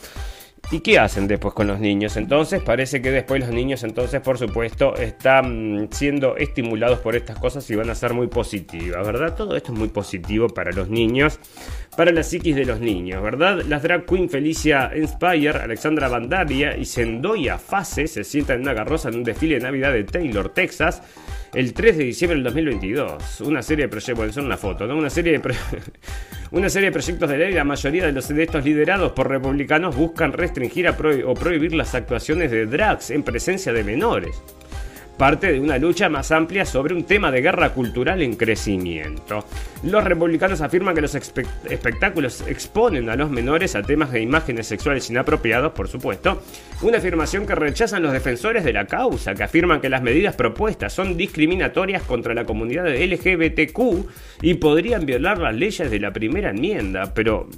[0.72, 2.16] ¿Y qué hacen después con los niños?
[2.16, 7.68] Entonces parece que después los niños entonces por supuesto están siendo estimulados por estas cosas
[7.72, 9.36] y van a ser muy positivas, ¿verdad?
[9.36, 11.40] Todo esto es muy positivo para los niños,
[12.00, 13.62] para la psiquis de los niños, ¿verdad?
[13.68, 19.10] Las drag queen Felicia Inspire, Alexandra Bandaria y Sendoya Fase se sientan en una carroza
[19.10, 21.02] en un desfile de Navidad de Taylor, Texas
[21.54, 23.42] el 3 de diciembre del 2022.
[23.42, 24.96] Una serie de proyectos, son una foto, ¿no?
[24.96, 25.42] Una serie de,
[26.52, 29.94] una serie de proyectos de ley, la mayoría de, los, de estos liderados por republicanos
[29.94, 34.42] buscan restringir o prohibir las actuaciones de drags en presencia de menores
[35.20, 39.46] parte de una lucha más amplia sobre un tema de guerra cultural en crecimiento.
[39.84, 45.10] Los republicanos afirman que los espectáculos exponen a los menores a temas de imágenes sexuales
[45.10, 46.42] inapropiados, por supuesto,
[46.82, 50.94] una afirmación que rechazan los defensores de la causa, que afirman que las medidas propuestas
[50.94, 53.80] son discriminatorias contra la comunidad LGBTQ
[54.42, 57.50] y podrían violar las leyes de la primera enmienda, pero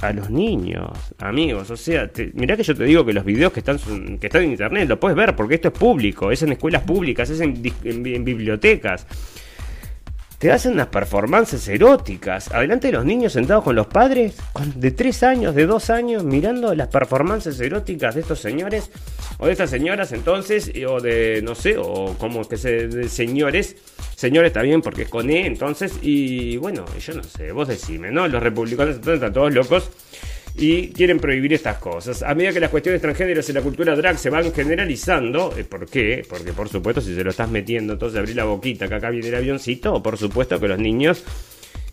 [0.00, 1.70] a los niños, amigos.
[1.70, 3.78] O sea, mirá que yo te digo que los videos que están,
[4.18, 7.30] que están en internet lo puedes ver porque esto es público, es en escuelas públicas,
[7.30, 9.06] es en bibliotecas
[10.38, 12.52] te hacen unas performances eróticas.
[12.52, 14.36] Adelante de los niños sentados con los padres
[14.74, 18.90] de 3 años, de 2 años, mirando las performances eróticas de estos señores
[19.38, 23.76] o de estas señoras entonces, o de, no sé, o como que se, de señores,
[24.14, 28.28] señores también porque es con E entonces, y bueno, yo no sé, vos decime, ¿no?
[28.28, 29.90] Los republicanos entonces están todos locos
[30.58, 32.22] y quieren prohibir estas cosas.
[32.22, 35.86] A medida que las cuestiones transgéneros y la cultura drag se van generalizando, eh, ¿por
[35.86, 36.24] qué?
[36.28, 39.28] Porque por supuesto si se lo estás metiendo, entonces abrí la boquita, que acá viene
[39.28, 41.24] el avioncito, o por supuesto que los niños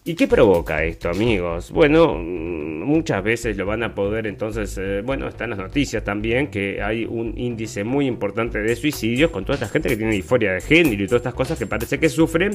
[0.06, 1.72] ¿Y qué provoca esto, amigos?
[1.72, 6.48] Bueno, mm, muchas veces lo van a poder, entonces, eh, bueno, están las noticias también
[6.48, 10.52] que hay un índice muy importante de suicidios con toda esta gente que tiene disforia
[10.52, 12.52] de género y todas estas cosas que parece que sufren,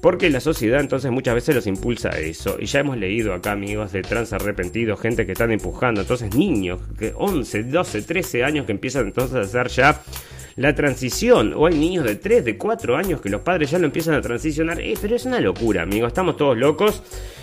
[0.00, 2.56] porque la sociedad entonces muchas veces los impulsa a eso.
[2.60, 6.80] Y ya hemos leído acá, amigos, de trans arrepentidos, gente que están empujando, entonces niños,
[6.96, 10.00] que 11, 12, 13 años que empiezan entonces a hacer ya
[10.56, 11.52] la transición.
[11.54, 14.20] O hay niños de 3, de 4 años que los padres ya lo empiezan a
[14.20, 14.80] transicionar.
[14.80, 16.08] Eh, pero es una locura, amigos.
[16.08, 17.02] Estamos todos locos.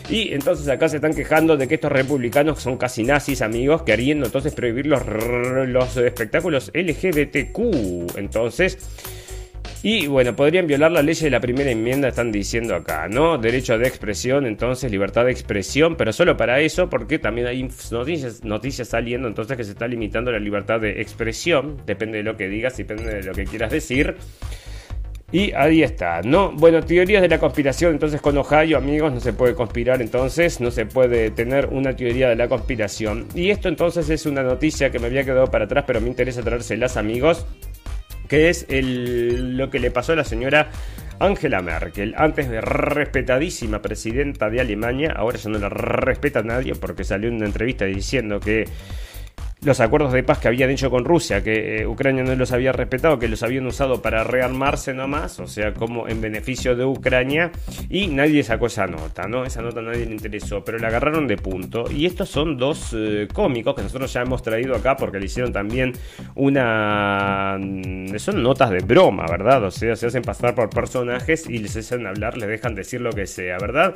[0.10, 4.26] Y entonces acá se están quejando de que estos republicanos son casi nazis, amigos, queriendo
[4.26, 5.02] entonces prohibir los,
[5.68, 8.18] los espectáculos LGBTQ.
[8.18, 8.78] Entonces
[9.86, 13.38] Y bueno, podrían violar la ley de la primera enmienda, están diciendo acá, ¿no?
[13.38, 18.46] Derecho de expresión, entonces libertad de expresión, pero solo para eso, porque también hay noticias,
[18.46, 22.48] noticias saliendo, entonces que se está limitando la libertad de expresión, depende de lo que
[22.48, 24.16] digas, depende de lo que quieras decir.
[25.34, 26.54] Y ahí está, ¿no?
[26.54, 30.72] Bueno, teorías de la conspiración, entonces con Ohio, amigos, no se puede conspirar, entonces no
[30.72, 33.28] se puede tener una teoría de la conspiración.
[33.36, 36.42] Y esto entonces es una noticia que me había quedado para atrás, pero me interesa
[36.42, 37.46] traérselas, amigos,
[38.34, 40.72] que es lo que le pasó a la señora
[41.20, 47.04] Angela Merkel, antes de respetadísima presidenta de Alemania, ahora ya no la respeta nadie porque
[47.04, 48.66] salió en una entrevista diciendo que
[49.66, 52.72] los acuerdos de paz que habían hecho con Rusia, que eh, Ucrania no los había
[52.72, 57.52] respetado, que los habían usado para rearmarse nomás, o sea, como en beneficio de Ucrania,
[57.90, 59.46] y nadie sacó esa nota, ¿no?
[59.46, 61.86] Esa nota a nadie le interesó, pero la agarraron de punto.
[61.90, 65.54] Y estos son dos eh, cómicos que nosotros ya hemos traído acá porque le hicieron
[65.54, 65.94] también
[66.36, 67.58] una...
[67.60, 69.64] Mm, son notas de broma, ¿verdad?
[69.64, 73.12] O sea, se hacen pasar por personajes y les hacen hablar, les dejan decir lo
[73.12, 73.96] que sea, ¿verdad?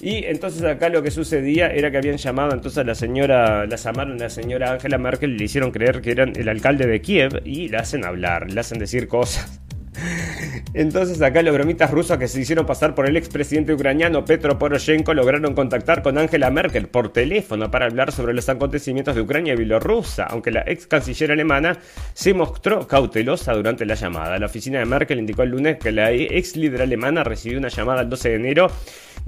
[0.00, 3.76] Y entonces acá lo que sucedía era que habían llamado entonces a la señora, la
[3.76, 7.40] llamaron a la señora Ángela Merkel le hicieron creer que eran el alcalde de Kiev
[7.46, 9.58] y le hacen hablar, le hacen decir cosas.
[10.74, 15.14] Entonces acá los bromitas rusos que se hicieron pasar por el expresidente ucraniano Petro Poroshenko
[15.14, 19.56] lograron contactar con Angela Merkel por teléfono para hablar sobre los acontecimientos de Ucrania y
[19.56, 21.78] Bielorrusia, aunque la ex canciller alemana
[22.12, 24.38] se mostró cautelosa durante la llamada.
[24.38, 28.02] La oficina de Merkel indicó el lunes que la ex líder alemana recibió una llamada
[28.02, 28.70] el 12 de enero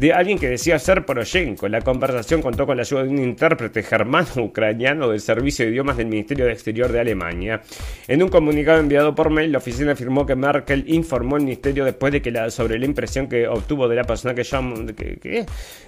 [0.01, 1.69] de alguien que decía ser Poroshenko.
[1.69, 6.07] La conversación contó con la ayuda de un intérprete germano-ucraniano del Servicio de Idiomas del
[6.07, 7.61] Ministerio de Exterior de Alemania.
[8.09, 12.15] En un comunicado enviado por mail, la oficina afirmó que Merkel informó al ministerio después
[12.15, 14.77] de que la, sobre la impresión que obtuvo de la persona que llamó.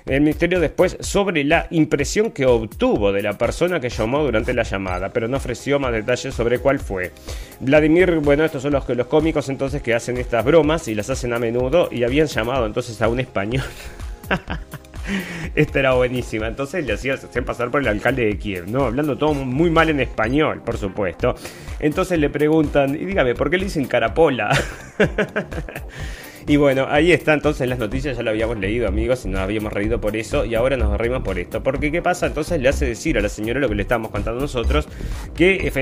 [0.05, 4.65] El ministerio después sobre la impresión que obtuvo de la persona que llamó durante la
[4.65, 7.13] llamada, pero no ofreció más detalles sobre cuál fue.
[7.61, 11.33] Vladimir, bueno, estos son los, los cómicos entonces que hacen estas bromas y las hacen
[11.33, 13.65] a menudo y habían llamado entonces a un español.
[15.55, 16.47] Esta era buenísima.
[16.47, 18.85] Entonces le hacían pasar por el alcalde de Kiev, ¿no?
[18.85, 21.35] Hablando todo muy mal en español, por supuesto.
[21.81, 24.51] Entonces le preguntan, y dígame, ¿por qué le dicen carapola?
[26.47, 29.73] Y bueno, ahí está entonces las noticias, ya lo habíamos leído amigos y nos habíamos
[29.73, 31.63] reído por eso y ahora nos reímos por esto.
[31.63, 32.27] Porque ¿qué pasa?
[32.27, 34.89] Entonces le hace decir a la señora lo que le estábamos contando nosotros,
[35.35, 35.73] que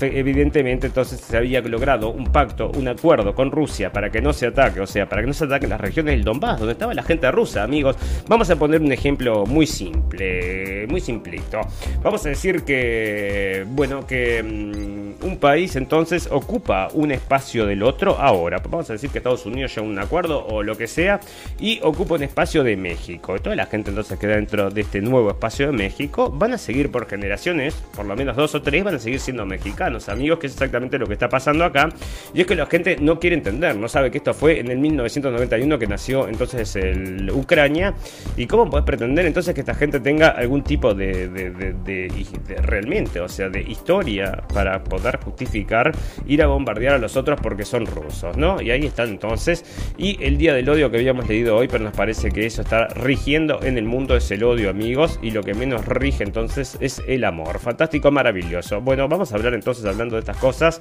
[0.00, 4.46] evidentemente entonces se había logrado un pacto, un acuerdo con Rusia para que no se
[4.46, 7.02] ataque, o sea, para que no se ataque las regiones del Donbass, donde estaba la
[7.02, 7.96] gente rusa, amigos.
[8.28, 11.60] Vamos a poner un ejemplo muy simple, muy simplito.
[12.02, 18.16] Vamos a decir que, bueno, que mm, un país entonces ocupa un espacio del otro
[18.18, 18.58] ahora.
[18.68, 21.20] Vamos a decir que Estados Unidos ya una acuerdo o lo que sea,
[21.60, 23.38] y ocupa un espacio de México.
[23.38, 26.90] Toda la gente entonces que dentro de este nuevo espacio de México van a seguir
[26.90, 30.48] por generaciones, por lo menos dos o tres, van a seguir siendo mexicanos, amigos, que
[30.48, 31.88] es exactamente lo que está pasando acá.
[32.34, 34.78] Y es que la gente no quiere entender, no sabe que esto fue en el
[34.78, 37.94] 1991 que nació entonces el Ucrania.
[38.36, 43.28] ¿Y cómo puedes pretender entonces que esta gente tenga algún tipo de, de realmente, o
[43.28, 45.92] sea, de historia para poder justificar
[46.26, 48.60] ir a bombardear a los otros porque son rusos, ¿no?
[48.60, 49.64] Y ahí están entonces
[50.00, 52.88] y el día del odio que habíamos leído hoy, pero nos parece que eso está
[52.88, 57.02] rigiendo en el mundo es el odio, amigos, y lo que menos rige entonces es
[57.06, 57.58] el amor.
[57.58, 58.80] Fantástico, maravilloso.
[58.80, 60.80] Bueno, vamos a hablar entonces hablando de estas cosas.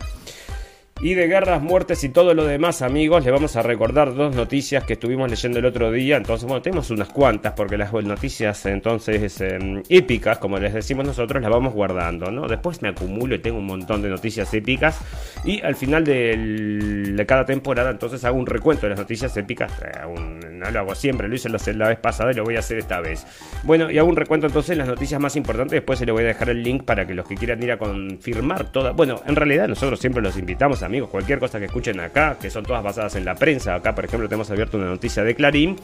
[1.01, 4.83] Y de guerras, muertes y todo lo demás, amigos, les vamos a recordar dos noticias
[4.83, 6.17] que estuvimos leyendo el otro día.
[6.17, 11.41] Entonces, bueno, tenemos unas cuantas, porque las noticias entonces em, épicas, como les decimos nosotros,
[11.41, 12.49] las vamos guardando, ¿no?
[12.49, 14.99] Después me acumulo y tengo un montón de noticias épicas.
[15.45, 19.71] Y al final de cada temporada, entonces hago un recuento de las noticias épicas.
[19.81, 20.05] Eh,
[20.51, 22.99] no lo hago siempre, lo hice la vez pasada y lo voy a hacer esta
[22.99, 23.25] vez.
[23.63, 25.71] Bueno, y hago un recuento entonces de las noticias más importantes.
[25.71, 27.77] Después se le voy a dejar el link para que los que quieran ir a
[27.77, 28.93] confirmar todas.
[28.93, 32.49] Bueno, en realidad nosotros siempre los invitamos a amigos, cualquier cosa que escuchen acá, que
[32.49, 35.75] son todas basadas en la prensa, acá por ejemplo tenemos abierto una noticia de Clarín,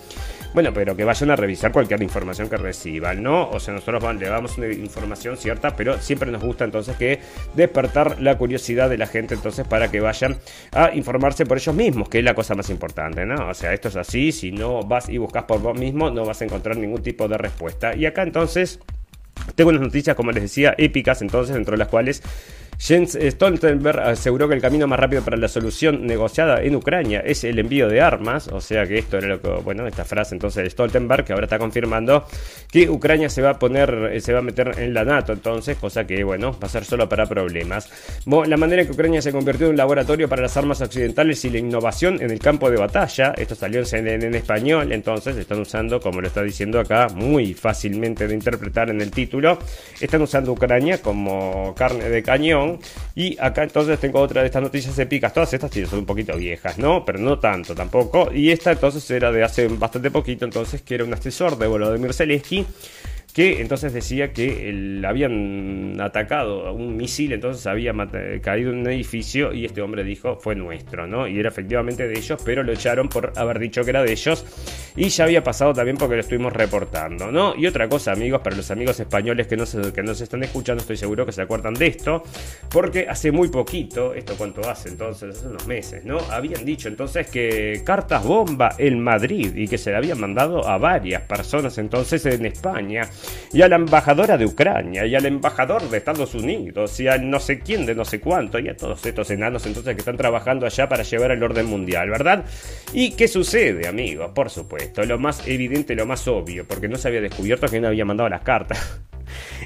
[0.53, 3.49] bueno, pero que vayan a revisar cualquier información que reciban, ¿no?
[3.49, 7.19] O sea, nosotros le damos una información cierta, pero siempre nos gusta entonces que
[7.53, 10.37] despertar la curiosidad de la gente entonces para que vayan
[10.71, 13.49] a informarse por ellos mismos, que es la cosa más importante, ¿no?
[13.49, 16.41] O sea, esto es así, si no vas y buscas por vos mismo, no vas
[16.41, 17.95] a encontrar ningún tipo de respuesta.
[17.95, 18.79] Y acá entonces...
[19.53, 22.23] Tengo unas noticias, como les decía, épicas, entonces, dentro de las cuales
[22.77, 27.43] Jens Stoltenberg aseguró que el camino más rápido para la solución negociada en Ucrania es
[27.43, 30.63] el envío de armas, o sea que esto era lo que, bueno, esta frase entonces
[30.63, 32.25] de Stoltenberg, que ahora está confirmando
[32.71, 35.77] que Ucrania se va a poner, eh, se va a meter en la NATO entonces,
[35.77, 37.89] cosa que, bueno, va a ser solo para problemas.
[38.25, 41.49] la manera en que Ucrania se convirtió en un laboratorio para las armas occidentales y
[41.49, 45.99] la innovación en el campo de batalla, esto salió en, en español, entonces están usando,
[45.99, 49.57] como lo está diciendo acá, muy fácilmente de interpretar en el título,
[50.01, 52.64] están usando Ucrania como carne de cañón,
[53.15, 55.33] Y acá entonces tengo otra de estas noticias épicas.
[55.33, 57.03] Todas estas son un poquito viejas, ¿no?
[57.05, 58.31] Pero no tanto tampoco.
[58.33, 62.13] Y esta entonces era de hace bastante poquito, entonces que era un asesor de Volodymyr
[62.13, 62.65] Zelensky
[63.35, 67.93] que entonces decía que el, habían atacado a un misil, entonces había
[68.41, 71.27] caído en un edificio y este hombre dijo fue nuestro, ¿no?
[71.27, 74.45] Y era efectivamente de ellos, pero lo echaron por haber dicho que era de ellos
[74.95, 77.53] y ya había pasado también porque lo estuvimos reportando, ¿no?
[77.57, 80.41] Y otra cosa, amigos, para los amigos españoles que no se, que no se están
[80.41, 82.23] escuchando, estoy seguro que se acuerdan de esto,
[82.69, 86.19] porque hace muy poquito, esto cuánto hace entonces, hace unos meses, ¿no?
[86.31, 90.77] Habían dicho entonces que cartas bomba en Madrid y que se le habían mandado a
[90.77, 93.09] varias personas entonces en España
[93.53, 97.39] y a la embajadora de Ucrania, y al embajador de Estados Unidos, y al no
[97.39, 100.65] sé quién de no sé cuánto, y a todos estos enanos entonces que están trabajando
[100.65, 102.45] allá para llevar el orden mundial, ¿verdad?
[102.93, 104.31] ¿Y qué sucede, amigos?
[104.33, 108.05] Por supuesto, lo más evidente, lo más obvio, porque no se había descubierto no había
[108.05, 109.01] mandado las cartas.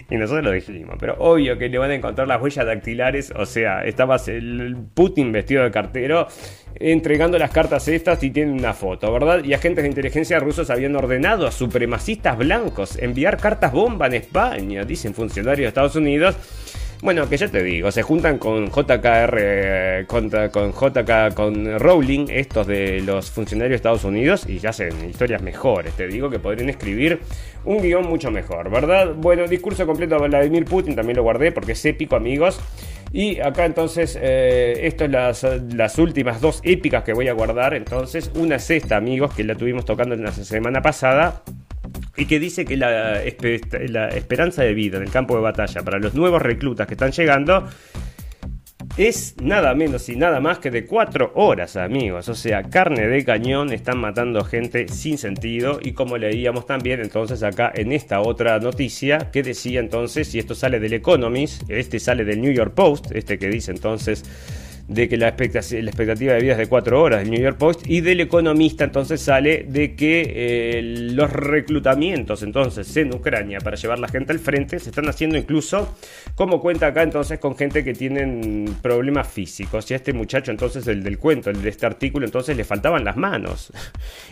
[0.09, 3.45] Y nosotros lo dijimos, pero obvio que le van a encontrar las huellas dactilares, o
[3.45, 6.27] sea, estaba el Putin vestido de cartero
[6.75, 9.43] entregando las cartas estas y tienen una foto, ¿verdad?
[9.43, 14.83] Y agentes de inteligencia rusos habían ordenado a supremacistas blancos enviar cartas bomba en España,
[14.83, 16.35] dicen funcionarios de Estados Unidos.
[17.01, 22.67] Bueno, que ya te digo, se juntan con JKR, con, con JK, con Rowling, estos
[22.67, 25.93] de los funcionarios de Estados Unidos, y ya hacen historias mejores.
[25.93, 27.21] Te digo que podrían escribir
[27.65, 29.13] un guion mucho mejor, ¿verdad?
[29.15, 32.59] Bueno, discurso completo de Vladimir Putin, también lo guardé porque es épico, amigos.
[33.11, 35.43] Y acá entonces, eh, esto es las,
[35.73, 37.73] las, últimas dos épicas que voy a guardar.
[37.73, 41.43] Entonces, una sexta amigos, que la tuvimos tocando en la semana pasada.
[42.15, 46.13] Y que dice que la esperanza de vida en el campo de batalla para los
[46.13, 47.65] nuevos reclutas que están llegando
[48.99, 52.27] es nada menos y nada más que de 4 horas, amigos.
[52.27, 55.79] O sea, carne de cañón, están matando gente sin sentido.
[55.81, 60.53] Y como leíamos también entonces acá en esta otra noticia, que decía entonces, y esto
[60.53, 64.25] sale del Economist, este sale del New York Post, este que dice entonces
[64.89, 68.01] de que la expectativa, de vida es de 4 horas, del New York Post, y
[68.01, 74.07] del economista entonces sale de que eh, los reclutamientos entonces en Ucrania para llevar la
[74.07, 75.95] gente al frente se están haciendo incluso,
[76.35, 79.89] como cuenta acá entonces, con gente que tienen problemas físicos.
[79.89, 83.03] Y a este muchacho entonces, el del cuento, el de este artículo, entonces le faltaban
[83.03, 83.71] las manos.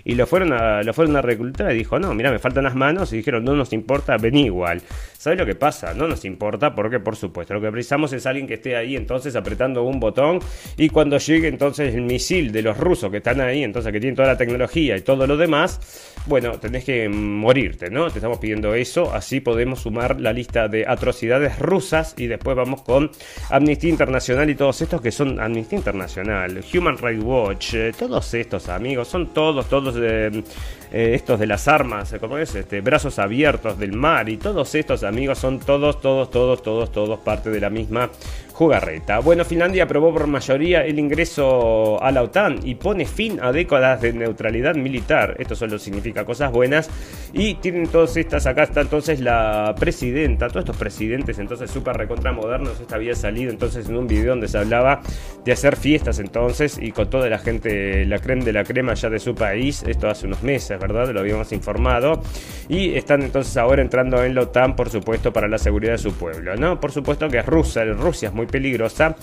[0.04, 2.76] Y lo fueron a, lo fueron a reclutar y dijo, no, mira, me faltan las
[2.76, 3.12] manos.
[3.14, 4.82] Y dijeron, no nos importa, vení igual.
[5.18, 5.96] ¿Sabes lo que pasa?
[5.96, 9.36] No nos importa porque, por supuesto, lo que precisamos es alguien que esté ahí entonces
[9.36, 10.40] apretando un botón
[10.78, 14.16] y cuando llegue entonces el misil de los rusos que están ahí, entonces que tienen
[14.16, 18.10] toda la tecnología y todo lo demás, bueno, tenés que morirte, ¿no?
[18.12, 22.82] Te estamos pidiendo eso, así podemos sumar la lista de atrocidades rusas y después vamos
[22.82, 23.12] con
[23.50, 28.68] Amnistía Internacional y todos estos que son Amnistía Internacional, Human Rights Watch, eh, todos estos
[28.70, 30.44] amigos, son todos, todos eh,
[30.92, 32.56] eh, estos de las armas, ¿cómo es?
[32.56, 37.20] Este, brazos abiertos del mar y todos estos amigos son todos, todos, todos, todos, todos
[37.20, 38.10] parte de la misma
[38.58, 39.20] jugarreta.
[39.20, 44.02] Bueno, Finlandia aprobó por mayoría el ingreso a la OTAN y pone fin a décadas
[44.02, 45.36] de neutralidad militar.
[45.38, 46.90] Esto solo significa cosas buenas.
[47.34, 52.32] Y tienen todas estas, acá está entonces la presidenta, todos estos presidentes entonces súper recontra
[52.32, 52.80] modernos.
[52.80, 55.02] Esta había salido entonces en un video donde se hablaba
[55.46, 59.12] de hacer fiestas entonces y con toda la gente, la crema de la crema ya
[59.12, 59.84] de su país.
[59.86, 61.12] Esto hace unos meses, ¿verdad?
[61.12, 62.24] Lo habíamos informado.
[62.70, 66.14] Y están entonces ahora entrando en la OTAN, por supuesto, para la seguridad de su
[66.14, 66.80] pueblo, ¿no?
[66.80, 69.16] Por supuesto que Rusia, Rusia es muy peligrosa.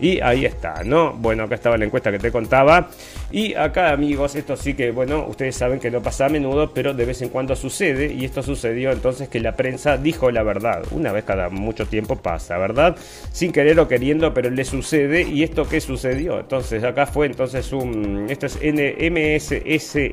[0.00, 1.12] Y ahí está, ¿no?
[1.12, 2.88] Bueno, acá estaba la encuesta que te contaba.
[3.30, 6.92] Y acá, amigos, esto sí que, bueno, ustedes saben que no pasa a menudo, pero
[6.92, 8.12] de vez en cuando sucede.
[8.12, 10.82] Y esto sucedió entonces que la prensa dijo la verdad.
[10.90, 12.96] Una vez cada mucho tiempo pasa, ¿verdad?
[13.30, 15.22] Sin querer o queriendo, pero le sucede.
[15.22, 16.40] ¿Y esto qué sucedió?
[16.40, 18.26] Entonces, acá fue entonces un.
[18.28, 20.08] Esto es MSSNBC,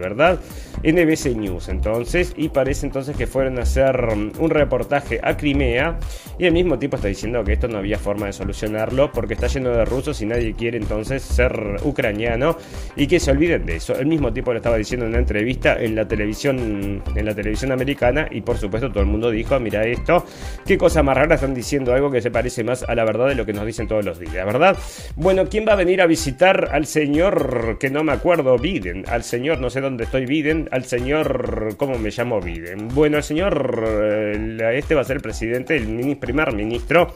[0.00, 0.40] ¿verdad?
[0.82, 2.32] NBC News, entonces.
[2.36, 3.96] Y parece entonces que fueron a hacer
[4.38, 5.98] un reportaje a Crimea.
[6.38, 9.70] Y al mismo tiempo está diciendo que no había forma de solucionarlo porque está lleno
[9.70, 12.56] de rusos y nadie quiere entonces ser ucraniano
[12.94, 13.98] y que se olviden de eso.
[13.98, 17.72] El mismo tipo lo estaba diciendo en una entrevista en la televisión en la televisión
[17.72, 20.24] americana y por supuesto todo el mundo dijo, mira esto,
[20.66, 23.34] qué cosa más rara están diciendo algo que se parece más a la verdad de
[23.34, 24.76] lo que nos dicen todos los días, ¿verdad?
[25.16, 29.04] Bueno, ¿quién va a venir a visitar al señor que no me acuerdo, Biden?
[29.08, 32.88] Al señor, no sé dónde estoy, Biden, al señor, ¿cómo me llamo Biden?
[32.88, 37.14] Bueno, el señor, eh, este va a ser el presidente, el primer ministro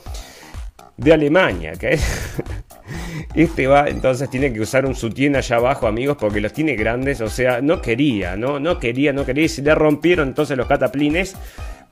[0.96, 1.98] de Alemania, que
[3.34, 7.20] este va, entonces tiene que usar un sutién allá abajo, amigos, porque los tiene grandes,
[7.20, 10.66] o sea, no quería, no, no quería, no quería, y se le rompieron entonces los
[10.66, 11.36] cataplines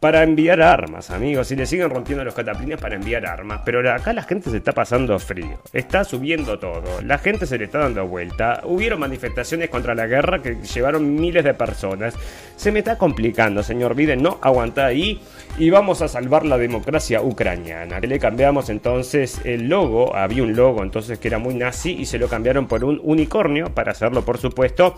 [0.00, 1.52] para enviar armas, amigos.
[1.52, 3.60] Y le siguen rompiendo los cataplines para enviar armas.
[3.66, 5.60] Pero acá la gente se está pasando frío.
[5.74, 7.02] Está subiendo todo.
[7.02, 8.62] La gente se le está dando vuelta.
[8.64, 12.14] Hubieron manifestaciones contra la guerra que llevaron miles de personas.
[12.56, 14.22] Se me está complicando, señor Biden.
[14.22, 15.20] No aguanta ahí.
[15.58, 18.00] Y vamos a salvar la democracia ucraniana.
[18.00, 20.16] Le cambiamos entonces el logo.
[20.16, 23.74] Había un logo entonces que era muy nazi y se lo cambiaron por un unicornio
[23.74, 24.96] para hacerlo, por supuesto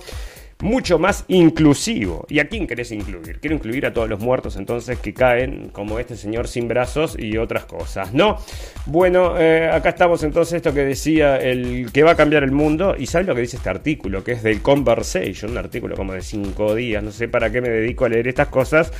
[0.63, 2.25] mucho más inclusivo.
[2.29, 3.41] ¿Y a quién querés incluir?
[3.41, 7.37] Quiero incluir a todos los muertos entonces que caen, como este señor sin brazos y
[7.37, 8.39] otras cosas, ¿no?
[8.87, 12.95] Bueno, eh, acá estamos entonces esto que decía el que va a cambiar el mundo.
[12.99, 14.25] ¿Y sabes lo que dice este artículo?
[14.25, 17.03] Que es del Conversation, un artículo como de cinco días.
[17.03, 18.93] No sé para qué me dedico a leer estas cosas.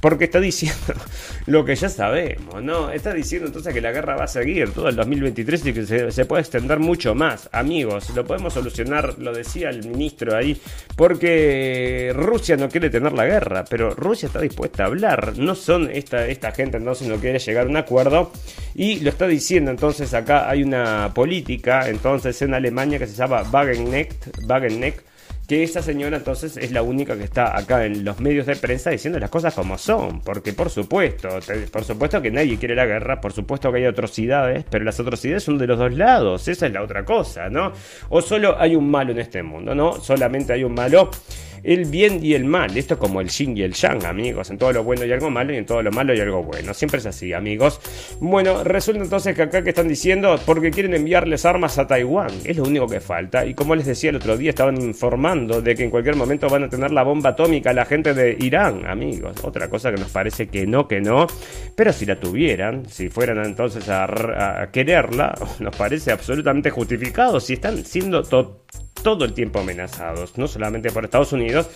[0.00, 0.94] Porque está diciendo
[1.46, 2.90] lo que ya sabemos, ¿no?
[2.90, 6.24] Está diciendo entonces que la guerra va a seguir todo el 2023 y que se,
[6.24, 7.48] puede extender mucho más.
[7.52, 10.60] Amigos, lo podemos solucionar, lo decía el ministro ahí,
[10.96, 15.38] porque Rusia no quiere tener la guerra, pero Rusia está dispuesta a hablar.
[15.38, 18.32] No son esta, esta gente entonces no quiere llegar a un acuerdo
[18.74, 23.42] y lo está diciendo entonces acá hay una política entonces en Alemania que se llama
[23.42, 25.00] Wagenknecht, Wagenknecht
[25.46, 28.90] que esa señora entonces es la única que está acá en los medios de prensa
[28.90, 31.28] diciendo las cosas como son, porque por supuesto,
[31.70, 35.44] por supuesto que nadie quiere la guerra, por supuesto que hay atrocidades, pero las atrocidades
[35.44, 37.72] son de los dos lados, esa es la otra cosa, ¿no?
[38.08, 40.00] O solo hay un malo en este mundo, ¿no?
[40.00, 41.10] Solamente hay un malo
[41.66, 42.76] el bien y el mal.
[42.76, 44.50] Esto es como el yin y el yang, amigos.
[44.50, 46.72] En todo lo bueno hay algo malo y en todo lo malo hay algo bueno.
[46.72, 47.80] Siempre es así, amigos.
[48.20, 52.30] Bueno, resulta entonces que acá que están diciendo, porque quieren enviarles armas a Taiwán.
[52.44, 53.44] Es lo único que falta.
[53.44, 56.64] Y como les decía el otro día, estaban informando de que en cualquier momento van
[56.64, 59.36] a tener la bomba atómica la gente de Irán, amigos.
[59.42, 61.26] Otra cosa que nos parece que no, que no.
[61.74, 67.40] Pero si la tuvieran, si fueran entonces a, quererla, nos parece absolutamente justificado.
[67.40, 68.22] Si están siendo
[69.02, 71.68] todo el tiempo amenazados, no solamente por Estados Unidos,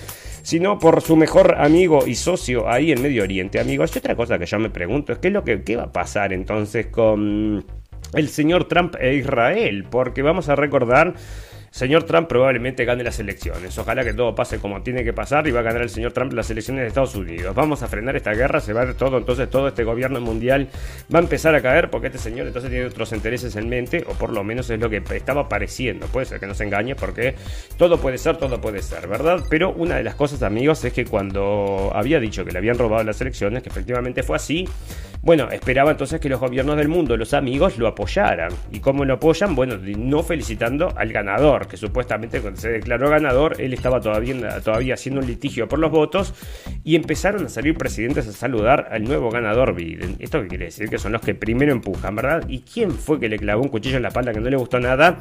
[0.43, 3.95] sino por su mejor amigo y socio ahí en Medio Oriente, amigos.
[3.95, 6.33] Y otra cosa que yo me pregunto es qué es lo que va a pasar
[6.33, 7.65] entonces con
[8.15, 11.15] el señor Trump e Israel, porque vamos a recordar
[11.71, 13.77] señor Trump probablemente gane las elecciones.
[13.79, 16.33] Ojalá que todo pase como tiene que pasar y va a ganar el señor Trump
[16.33, 17.55] las elecciones de Estados Unidos.
[17.55, 20.69] Vamos a frenar esta guerra, se va a ver todo, entonces todo este gobierno mundial
[21.15, 24.15] va a empezar a caer porque este señor entonces tiene otros intereses en mente, o
[24.15, 26.07] por lo menos es lo que estaba pareciendo.
[26.07, 27.35] Puede ser que no se engañe porque
[27.77, 29.45] todo puede ser, todo puede ser, ¿verdad?
[29.49, 33.05] Pero una de las cosas, amigos, es que cuando había dicho que le habían robado
[33.05, 34.69] las elecciones, que efectivamente fue así,
[35.23, 38.53] bueno, esperaba entonces que los gobiernos del mundo, los amigos, lo apoyaran.
[38.73, 39.55] ¿Y cómo lo apoyan?
[39.55, 44.95] Bueno, no felicitando al ganador, que supuestamente cuando se declaró ganador, él estaba todavía, todavía
[44.95, 46.35] haciendo un litigio por los votos,
[46.85, 50.17] y empezaron a salir presidentes a saludar al nuevo ganador Biden.
[50.21, 50.89] ¿Esto qué quiere decir?
[50.89, 52.45] Que son los que primero empujan, ¿verdad?
[52.49, 54.81] ¿Y quién fue que le clavó un cuchillo en la espalda que no le gustó
[54.81, 55.19] nada?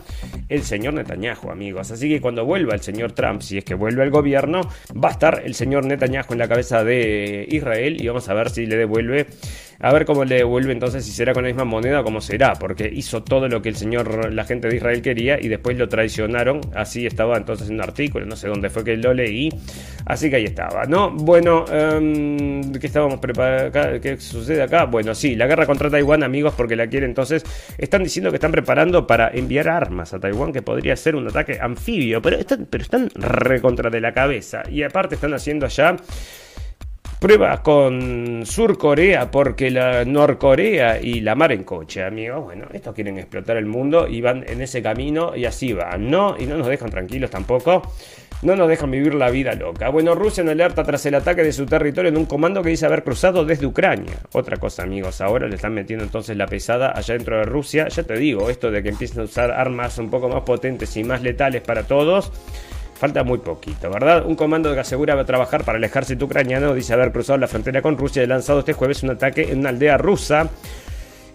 [0.48, 1.92] El señor Netanyahu, amigos.
[1.92, 5.12] Así que cuando vuelva el señor Trump, si es que vuelve al gobierno, va a
[5.12, 8.78] estar el señor Netanyahu en la cabeza de Israel y vamos a ver si le
[8.78, 9.28] devuelve
[9.80, 12.54] a ver cómo le devuelve entonces, si será con la misma moneda o cómo será,
[12.54, 15.88] porque hizo todo lo que el señor, la gente de Israel quería y después lo
[15.88, 16.62] traicionaron.
[16.76, 19.50] Así estaba entonces en un artículo, no sé dónde fue que lo leí.
[20.06, 21.12] Así que ahí estaba, ¿no?
[21.12, 24.00] Bueno, um, ¿qué estábamos preparando?
[24.02, 24.86] ¿Qué sucede acá?
[24.86, 27.44] Bueno, sí, la guerra contra Taiwán, amigos, porque la quiere entonces.
[27.78, 31.60] Están diciendo que están preparando para enviar armas a Taiwán, que podría ser un ataque
[31.62, 33.10] anfibio, pero están, pero están
[33.90, 34.64] de la cabeza.
[34.70, 35.96] Y aparte están haciendo allá
[37.20, 42.46] Prueba con Sur Corea porque la Norcorea y la mar en coche, amigos.
[42.46, 46.38] Bueno, estos quieren explotar el mundo y van en ese camino y así van, ¿no?
[46.40, 47.82] Y no nos dejan tranquilos tampoco.
[48.42, 49.90] No nos dejan vivir la vida loca.
[49.90, 52.86] Bueno, Rusia en alerta tras el ataque de su territorio en un comando que dice
[52.86, 54.14] haber cruzado desde Ucrania.
[54.32, 57.90] Otra cosa, amigos, ahora le están metiendo entonces la pesada allá dentro de Rusia.
[57.90, 61.04] Ya te digo, esto de que empiecen a usar armas un poco más potentes y
[61.04, 62.32] más letales para todos
[63.00, 64.26] Falta muy poquito, ¿verdad?
[64.26, 67.98] Un comando que asegura trabajar para el ejército ucraniano dice haber cruzado la frontera con
[67.98, 70.50] Rusia y lanzado este jueves un ataque en una aldea rusa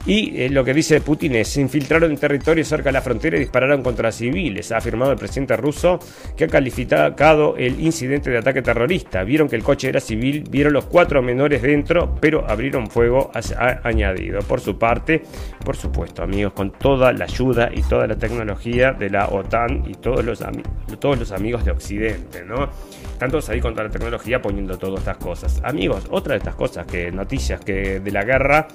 [0.07, 3.37] y eh, lo que dice Putin es, se infiltraron en territorio cerca de la frontera
[3.37, 4.71] y dispararon contra civiles.
[4.73, 5.99] Ha afirmado el presidente ruso
[6.37, 9.25] que ha calificado el incidente de ataque terrorista.
[9.25, 13.81] Vieron que el coche era civil, vieron los cuatro menores dentro, pero abrieron fuego, ha
[13.83, 14.41] añadido.
[14.41, 15.23] Por su parte,
[15.65, 19.95] por supuesto, amigos, con toda la ayuda y toda la tecnología de la OTAN y
[19.95, 20.45] todos los,
[20.99, 22.69] todos los amigos de Occidente, ¿no?
[23.19, 25.61] Tantos ahí contra la tecnología poniendo todas estas cosas.
[25.65, 28.69] Amigos, otra de estas cosas que noticias que de la guerra,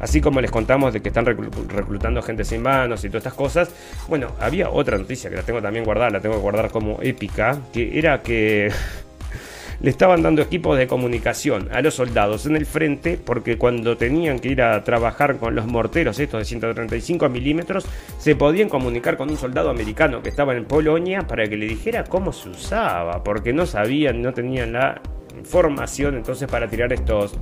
[0.00, 3.70] así como les contamos de que están reclutando gente sin manos y todas estas cosas.
[4.08, 7.58] Bueno, había otra noticia que la tengo también guardada, la tengo que guardar como épica,
[7.72, 8.70] que era que
[9.84, 14.38] le estaban dando equipos de comunicación a los soldados en el frente porque cuando tenían
[14.38, 17.84] que ir a trabajar con los morteros estos de 135 milímetros
[18.16, 22.04] se podían comunicar con un soldado americano que estaba en Polonia para que le dijera
[22.04, 25.02] cómo se usaba porque no sabían, no tenían la
[25.44, 27.34] formación entonces para tirar estos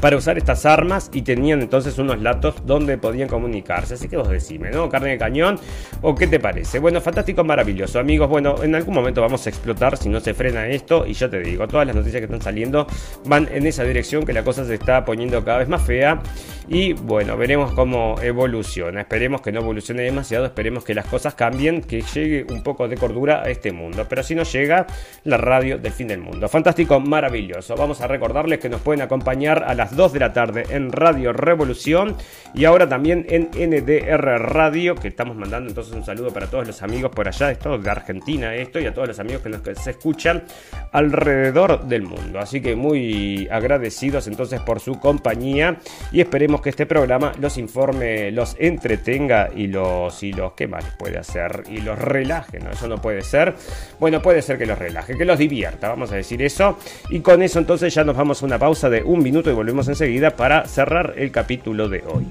[0.00, 3.94] para usar estas armas y tenían entonces unos latos donde podían comunicarse.
[3.94, 4.88] Así que vos decime, ¿no?
[4.88, 5.58] Carne de cañón
[6.02, 6.78] o qué te parece.
[6.78, 8.28] Bueno, fantástico, maravilloso, amigos.
[8.28, 11.40] Bueno, en algún momento vamos a explotar si no se frena esto y yo te
[11.40, 12.86] digo, todas las noticias que están saliendo
[13.24, 16.22] van en esa dirección que la cosa se está poniendo cada vez más fea
[16.68, 19.02] y bueno, veremos cómo evoluciona.
[19.02, 22.96] Esperemos que no evolucione demasiado, esperemos que las cosas cambien, que llegue un poco de
[22.96, 24.06] cordura a este mundo.
[24.08, 24.86] Pero si no llega,
[25.24, 26.48] la radio del fin del mundo.
[26.48, 27.76] Fantástico, maravilloso.
[27.76, 31.32] Vamos a recordarles que nos pueden acompañar a las 2 de la tarde en Radio
[31.32, 32.16] Revolución
[32.54, 36.82] y ahora también en NDR Radio, que estamos mandando entonces un saludo para todos los
[36.82, 39.90] amigos por allá, esto de Argentina, esto y a todos los amigos que nos se
[39.90, 40.44] escuchan
[40.92, 42.38] alrededor del mundo.
[42.38, 45.78] Así que muy agradecidos entonces por su compañía
[46.12, 50.84] y esperemos que este programa los informe, los entretenga y los, y los, ¿qué más
[50.98, 51.64] puede hacer?
[51.70, 52.70] Y los relaje, ¿no?
[52.70, 53.54] Eso no puede ser.
[53.98, 56.78] Bueno, puede ser que los relaje, que los divierta, vamos a decir eso.
[57.10, 59.88] Y con eso entonces ya nos vamos a una pausa de un minuto y volvemos
[59.88, 62.26] enseguida para cerrar el capítulo de hoy.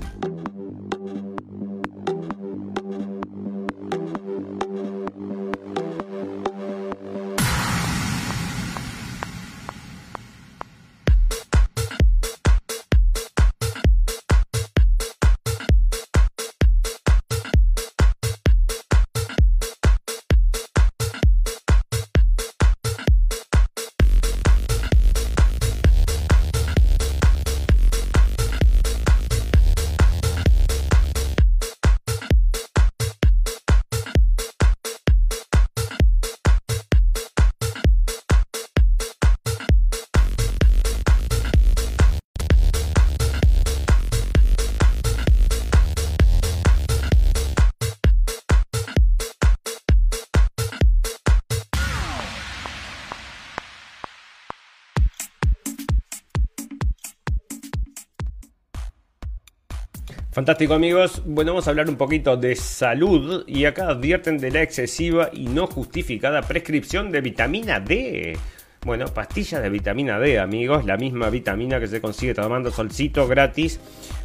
[60.35, 64.63] Fantástico amigos, bueno vamos a hablar un poquito de salud y acá advierten de la
[64.63, 68.37] excesiva y no justificada prescripción de vitamina D.
[68.83, 73.79] Bueno, pastillas de vitamina D, amigos, la misma vitamina que se consigue tomando solcito gratis.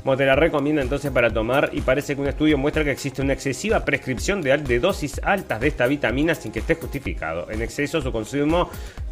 [0.05, 3.23] Bueno, te la recomiendo entonces para tomar y parece que un estudio muestra que existe
[3.23, 7.49] una excesiva prescripción de, de dosis altas de esta vitamina sin que esté justificado.
[7.53, 8.69] En exceso su consumo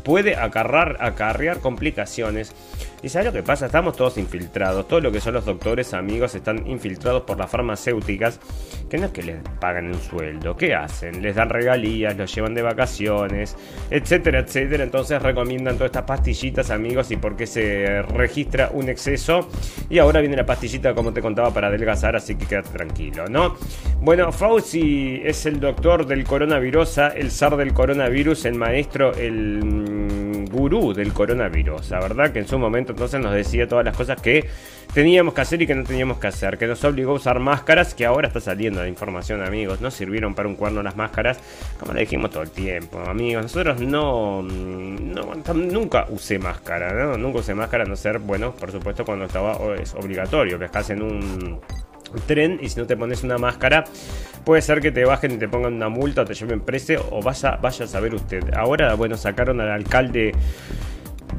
[0.09, 2.55] puede acarrear complicaciones.
[3.03, 3.67] ¿Y sabes lo que pasa?
[3.67, 4.89] Estamos todos infiltrados.
[4.89, 8.41] Todo lo que son los doctores, amigos, están infiltrados por las farmacéuticas.
[8.89, 10.57] Que no es que les pagan un sueldo.
[10.57, 11.21] ¿Qué hacen?
[11.21, 13.55] Les dan regalías, los llevan de vacaciones,
[13.91, 14.83] etcétera, etcétera.
[14.83, 19.51] Entonces recomiendan todas estas pastillitas, amigos, y por qué se registra un exceso.
[19.91, 23.57] Y ahora viene la pastillita, como te contaba, para adelgazar, así que quédate tranquilo, ¿no?
[24.01, 30.45] Bueno, Fauci es el doctor del coronavirus, el zar del coronavirus, el maestro, el mm,
[30.51, 31.91] gurú del coronavirus.
[31.91, 34.49] La verdad que en su momento entonces nos decía todas las cosas que
[34.93, 37.95] teníamos que hacer y que no teníamos que hacer, que nos obligó a usar máscaras,
[37.95, 41.39] que ahora está saliendo la información, amigos, no sirvieron para un cuerno las máscaras,
[41.79, 47.19] como le dijimos todo el tiempo, amigos, nosotros no, nunca usé máscara, ¿no?
[47.19, 50.91] nunca usé máscara, a no ser, bueno, por supuesto cuando estaba, es obligatorio, que estás
[50.91, 51.61] en un
[52.27, 53.85] tren y si no te pones una máscara
[54.45, 57.23] puede ser que te bajen y te pongan una multa o te lleven preso o
[57.23, 58.55] vaya, vaya a saber usted.
[58.55, 60.33] Ahora, bueno, sacaron al alcalde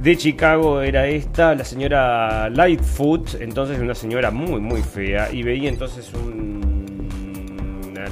[0.02, 5.70] de Chicago era esta, la señora Lightfoot, entonces una señora muy muy fea y veía
[5.70, 6.60] entonces un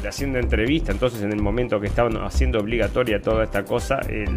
[0.08, 4.28] haciendo entrevista, entonces en el momento que estaban haciendo obligatoria toda esta cosa, el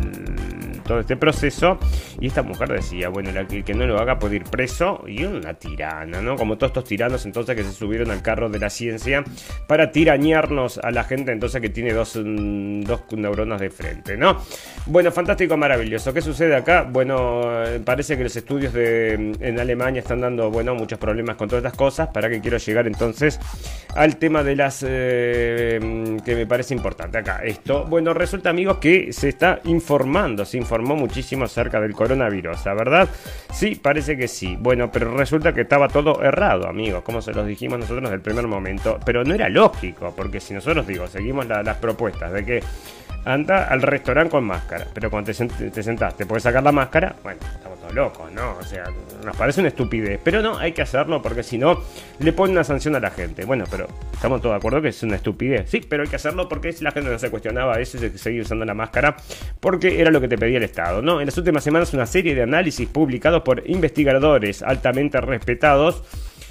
[0.90, 1.78] todo este proceso.
[2.18, 5.54] Y esta mujer decía, bueno, el que no lo haga puede ir preso y una
[5.54, 6.34] tirana, ¿no?
[6.34, 9.22] Como todos estos tiranos entonces que se subieron al carro de la ciencia
[9.68, 14.38] para tirañarnos a la gente entonces que tiene dos, mm, dos neuronas de frente, ¿no?
[14.86, 16.12] Bueno, fantástico, maravilloso.
[16.12, 16.82] ¿Qué sucede acá?
[16.82, 21.36] Bueno, eh, parece que los estudios de, mm, en Alemania están dando, bueno, muchos problemas
[21.36, 22.08] con todas estas cosas.
[22.08, 23.38] Para que quiero llegar entonces
[23.94, 27.42] al tema de las eh, mm, que me parece importante acá.
[27.44, 32.74] Esto, bueno, resulta amigos que se está informando, se informa muchísimo acerca del coronavirus, ¿la
[32.74, 33.08] verdad?
[33.52, 34.56] Sí, parece que sí.
[34.58, 38.22] Bueno, pero resulta que estaba todo errado, amigos, como se los dijimos nosotros desde el
[38.22, 38.98] primer momento.
[39.04, 42.62] Pero no era lógico, porque si nosotros, digo, seguimos las propuestas de que
[43.24, 47.40] anda al restaurante con máscara, pero cuando te, te sentaste, puedes sacar la máscara, bueno,
[47.54, 48.56] estamos todos locos, ¿no?
[48.58, 48.84] O sea,
[49.24, 51.80] nos parece una estupidez, pero no, hay que hacerlo porque si no,
[52.18, 53.44] le pone una sanción a la gente.
[53.44, 56.48] Bueno, pero estamos todos de acuerdo que es una estupidez, sí, pero hay que hacerlo
[56.48, 59.16] porque si la gente no se cuestionaba eso y se seguía usando la máscara,
[59.60, 61.20] porque era lo que te pedía el Estado, ¿no?
[61.20, 66.02] En las últimas semanas una serie de análisis publicados por investigadores altamente respetados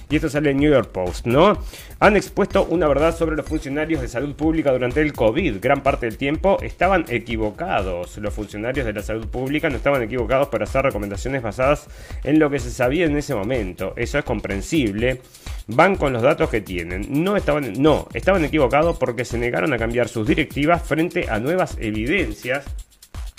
[0.09, 1.57] y esto sale en New York Post, ¿no?
[1.99, 5.59] Han expuesto una verdad sobre los funcionarios de salud pública durante el COVID.
[5.61, 8.17] Gran parte del tiempo estaban equivocados.
[8.17, 11.87] Los funcionarios de la salud pública no estaban equivocados para hacer recomendaciones basadas
[12.23, 13.93] en lo que se sabía en ese momento.
[13.95, 15.21] Eso es comprensible.
[15.67, 17.05] Van con los datos que tienen.
[17.23, 21.77] No estaban, no, estaban equivocados porque se negaron a cambiar sus directivas frente a nuevas
[21.79, 22.65] evidencias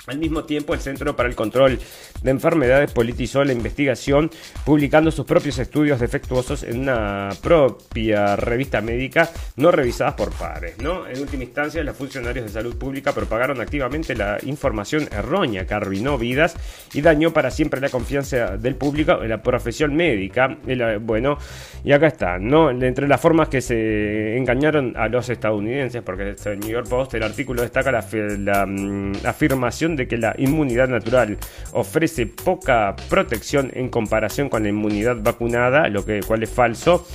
[0.06, 1.78] al mismo tiempo, el Centro para el Control
[2.22, 4.30] de Enfermedades politizó la investigación,
[4.64, 10.78] publicando sus propios estudios defectuosos en una propia revista médica no revisadas por pares.
[10.78, 11.06] ¿no?
[11.06, 16.18] En última instancia, los funcionarios de salud pública propagaron activamente la información errónea que arruinó
[16.18, 16.56] vidas
[16.92, 20.56] y dañó para siempre la confianza del público en la profesión médica.
[21.00, 21.38] bueno,
[21.84, 22.70] y acá está, ¿no?
[22.70, 27.22] entre las formas que se engañaron a los estadounidenses, porque el New York Post, el
[27.22, 28.04] artículo destaca la,
[28.38, 31.38] la mm, afirmación de que la inmunidad natural
[31.72, 37.06] ofrece poca protección en comparación con la inmunidad vacunada, lo que cual es falso.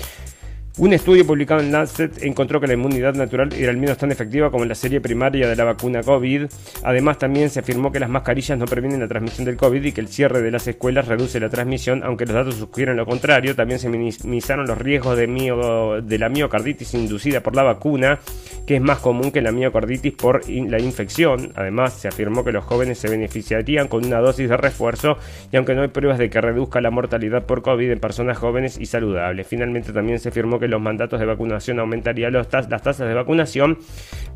[0.78, 4.52] Un estudio publicado en Lancet encontró que la inmunidad natural era al menos tan efectiva
[4.52, 6.48] como la serie primaria de la vacuna COVID.
[6.84, 10.02] Además, también se afirmó que las mascarillas no previenen la transmisión del COVID y que
[10.02, 13.56] el cierre de las escuelas reduce la transmisión, aunque los datos sugieren lo contrario.
[13.56, 18.20] También se minimizaron los riesgos de, la miocarditis inducida por la vacuna,
[18.68, 21.54] que es más común que la miocarditis por la infección.
[21.56, 25.16] Además, se afirmó que los jóvenes se beneficiarían con una dosis de refuerzo
[25.54, 28.78] y aunque no hay pruebas de que reduzca la mortalidad por COVID en personas jóvenes
[28.78, 29.48] y saludables.
[29.48, 33.78] Finalmente, también se afirmó que los mandatos de vacunación aumentarían las tasas de vacunación,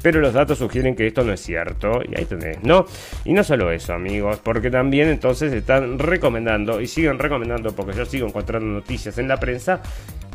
[0.01, 2.01] pero los datos sugieren que esto no es cierto.
[2.09, 2.86] Y ahí tenés, ¿no?
[3.25, 8.05] Y no solo eso, amigos, porque también entonces están recomendando y siguen recomendando, porque yo
[8.05, 9.82] sigo encontrando noticias en la prensa,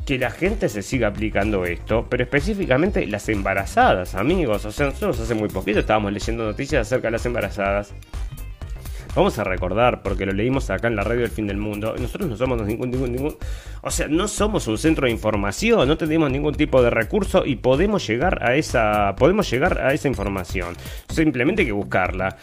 [0.07, 4.65] que la gente se siga aplicando esto, pero específicamente las embarazadas, amigos.
[4.67, 7.95] O sea, nosotros hace muy poquito estábamos leyendo noticias acerca de las embarazadas.
[9.15, 12.29] Vamos a recordar, porque lo leímos acá en la radio del fin del mundo, nosotros
[12.29, 13.37] no somos ningún, ningún,
[13.83, 17.57] o sea, no somos un centro de información, no tenemos ningún tipo de recurso y
[17.57, 20.75] podemos llegar a esa, podemos llegar a esa información.
[21.09, 22.37] Simplemente hay que buscarla.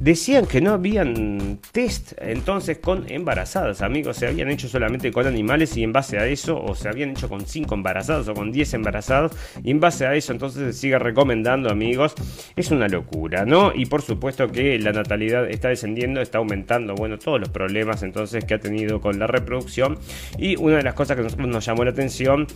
[0.00, 4.16] Decían que no habían test entonces con embarazadas, amigos.
[4.16, 7.28] Se habían hecho solamente con animales y en base a eso, o se habían hecho
[7.28, 9.32] con 5 embarazadas o con 10 embarazadas.
[9.62, 12.14] Y en base a eso entonces se sigue recomendando, amigos.
[12.54, 13.72] Es una locura, ¿no?
[13.74, 18.44] Y por supuesto que la natalidad está descendiendo, está aumentando, bueno, todos los problemas entonces
[18.44, 19.98] que ha tenido con la reproducción.
[20.38, 22.46] Y una de las cosas que nos llamó la atención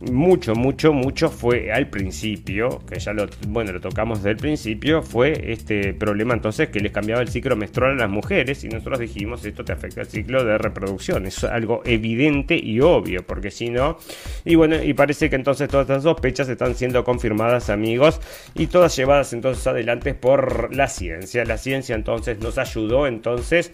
[0.00, 5.02] mucho, mucho, mucho fue al principio, que ya lo, bueno, lo tocamos desde el principio,
[5.02, 8.98] fue este problema entonces que les cambiaba el ciclo menstrual a las mujeres y nosotros
[8.98, 13.70] dijimos esto te afecta el ciclo de reproducción, es algo evidente y obvio, porque si
[13.70, 13.98] no,
[14.44, 18.20] y bueno, y parece que entonces todas estas sospechas están siendo confirmadas amigos
[18.54, 23.72] y todas llevadas entonces adelante por la ciencia, la ciencia entonces nos ayudó entonces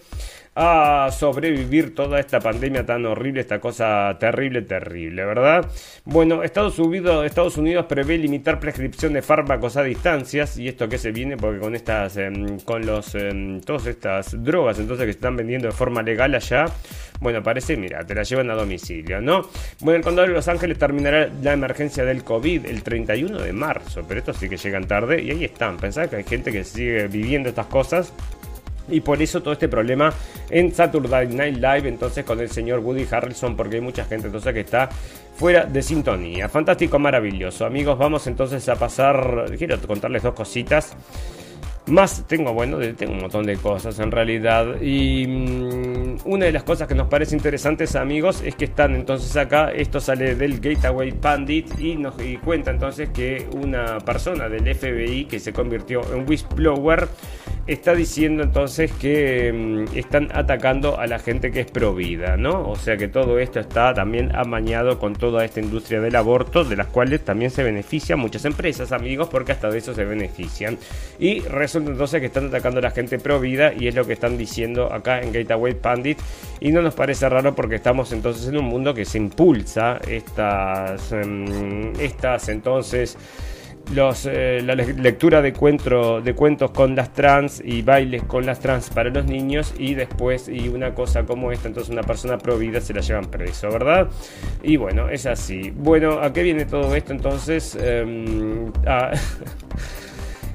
[0.53, 5.65] a sobrevivir toda esta pandemia tan horrible, esta cosa terrible, terrible, ¿verdad?
[6.03, 10.97] Bueno, Estados Unidos, Estados Unidos prevé limitar prescripción de fármacos a distancias y esto que
[10.97, 15.17] se viene porque con estas, em, con los, em, todas estas drogas entonces que se
[15.19, 16.65] están vendiendo de forma legal allá,
[17.21, 19.43] bueno, parece, mira, te la llevan a domicilio, ¿no?
[19.79, 24.03] Bueno, el condado de Los Ángeles terminará la emergencia del COVID el 31 de marzo,
[24.05, 25.77] pero esto sí que llegan tarde y ahí están.
[25.77, 28.11] Pensá que hay gente que sigue viviendo estas cosas
[28.89, 30.13] y por eso todo este problema
[30.49, 34.53] en Saturday Night Live, entonces con el señor Woody Harrelson, porque hay mucha gente entonces
[34.53, 34.89] que está
[35.35, 36.49] fuera de sintonía.
[36.49, 37.65] Fantástico, maravilloso.
[37.65, 40.95] Amigos, vamos entonces a pasar, quiero contarles dos cositas.
[41.87, 44.79] Más tengo, bueno, tengo un montón de cosas en realidad.
[44.81, 49.35] Y mm, una de las cosas que nos parece interesantes, amigos, es que están entonces
[49.35, 49.71] acá.
[49.71, 55.39] Esto sale del Gateway Pandit y nos cuenta entonces que una persona del FBI que
[55.39, 57.07] se convirtió en whistleblower
[57.67, 62.69] está diciendo entonces que mm, están atacando a la gente que es pro vida, ¿no?
[62.69, 66.75] O sea que todo esto está también amañado con toda esta industria del aborto, de
[66.75, 70.77] las cuales también se benefician muchas empresas, amigos, porque hasta de eso se benefician.
[71.19, 71.41] Y
[71.71, 74.37] resulta entonces que están atacando a la gente pro vida y es lo que están
[74.37, 76.19] diciendo acá en Gateway Pandit
[76.59, 81.11] y no nos parece raro porque estamos entonces en un mundo que se impulsa estas,
[81.13, 83.17] em, estas entonces
[83.93, 88.59] los, eh, la lectura de, cuento, de cuentos con las trans y bailes con las
[88.59, 92.79] trans para los niños y después y una cosa como esta, entonces una persona prohibida
[92.79, 94.09] se la llevan preso, ¿verdad?
[94.61, 95.71] Y bueno, es así.
[95.75, 97.75] Bueno, ¿a qué viene todo esto entonces?
[97.81, 98.71] Em,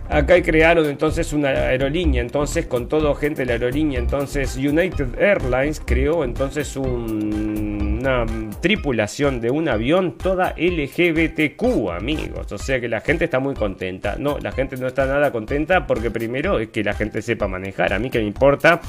[0.08, 5.82] Acá crearon entonces una aerolínea, entonces con todo gente de la aerolínea, entonces United Airlines
[5.84, 8.24] creó entonces una
[8.60, 12.52] tripulación de un avión toda LGBTQ, amigos.
[12.52, 14.16] O sea que la gente está muy contenta.
[14.16, 17.92] No, la gente no está nada contenta porque primero es que la gente sepa manejar.
[17.92, 18.80] A mí que me importa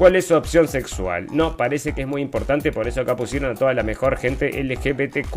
[0.00, 1.26] cuál es su opción sexual.
[1.30, 4.50] No, parece que es muy importante, por eso acá pusieron a toda la mejor gente
[4.64, 5.36] LGBTQ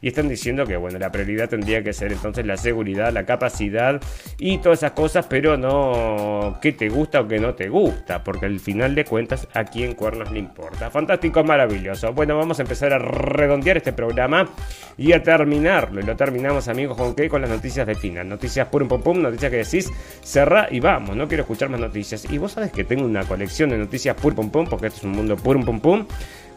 [0.00, 4.00] y están diciendo que bueno, la prioridad tendría que ser entonces la seguridad, la capacidad
[4.38, 8.46] y todas esas cosas, pero no que te gusta o que no te gusta, porque
[8.46, 10.92] al final de cuentas a quién cuernos le importa.
[10.92, 12.12] Fantástico, maravilloso.
[12.12, 14.48] Bueno, vamos a empezar a redondear este programa
[14.96, 15.98] y a terminarlo.
[16.00, 17.28] Y lo terminamos, amigos, con qué?
[17.28, 18.28] Con las noticias de final.
[18.28, 19.90] Noticias pum pum pum, noticias que decís,
[20.22, 22.30] cerra y vamos, no quiero escuchar más noticias.
[22.30, 25.04] Y vos sabes que tengo una colección de noticias pur pum pum, porque esto es
[25.04, 26.06] un mundo pum pum pum.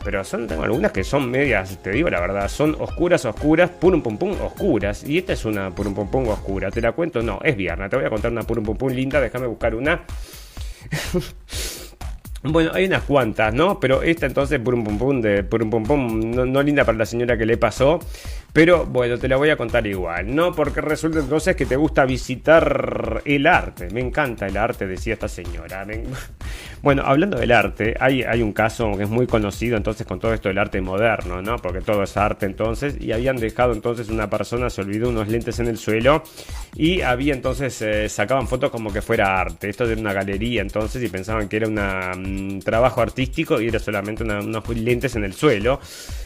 [0.04, 4.02] Pero son, tengo algunas que son medias, te digo la verdad, son oscuras, oscuras, purum
[4.02, 5.04] pum pum, oscuras.
[5.04, 6.72] Y esta es una purum pum pum oscura.
[6.72, 7.22] ¿Te la cuento?
[7.22, 7.90] No, es viernes.
[7.90, 9.22] Te voy a contar una purum pum pum linda.
[9.22, 10.02] Déjame buscar una.
[12.44, 13.80] Bueno, hay unas cuantas, ¿no?
[13.80, 17.38] Pero esta entonces, purum pum pum, de purum pum pum, no, linda para la señora
[17.38, 18.00] que le pasó.
[18.52, 20.52] Pero bueno, te la voy a contar igual, ¿no?
[20.52, 23.90] Porque resulta entonces que te gusta visitar el arte.
[23.92, 25.86] Me encanta el arte, decía esta señora.
[26.82, 30.34] Bueno, hablando del arte, hay, hay un caso que es muy conocido entonces con todo
[30.34, 31.58] esto del arte moderno, ¿no?
[31.58, 32.96] Porque todo es arte entonces.
[33.00, 36.24] Y habían dejado entonces una persona, se olvidó unos lentes en el suelo.
[36.76, 39.70] Y había entonces, eh, sacaban fotos como que fuera arte.
[39.70, 44.24] Esto era una galería entonces y pensaban que era un trabajo artístico y era solamente
[44.24, 45.80] unos lentes en el suelo.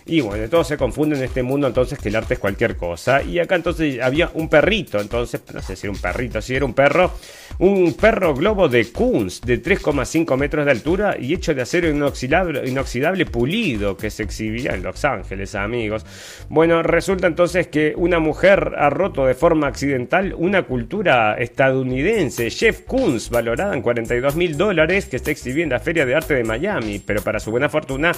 [0.05, 3.21] Y bueno, todo se confunde en este mundo entonces que el arte es cualquier cosa.
[3.23, 6.63] Y acá entonces había un perrito, entonces, no sé si era un perrito, si era
[6.63, 7.11] un perro,
[7.59, 13.25] un perro globo de Kunz de 3,5 metros de altura y hecho de acero inoxidable,
[13.25, 16.05] pulido que se exhibía en Los Ángeles, amigos.
[16.49, 22.81] Bueno, resulta entonces que una mujer ha roto de forma accidental una cultura estadounidense, Jeff
[22.81, 26.43] Koons, valorada en 42 mil dólares, que está exhibiendo en la Feria de Arte de
[26.43, 28.11] Miami, pero para su buena fortuna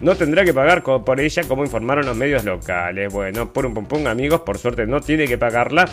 [0.00, 3.12] no tendrá que pagar por ella como informaron los medios locales.
[3.12, 5.88] Bueno, por un pum amigos, por suerte no tiene que pagarla,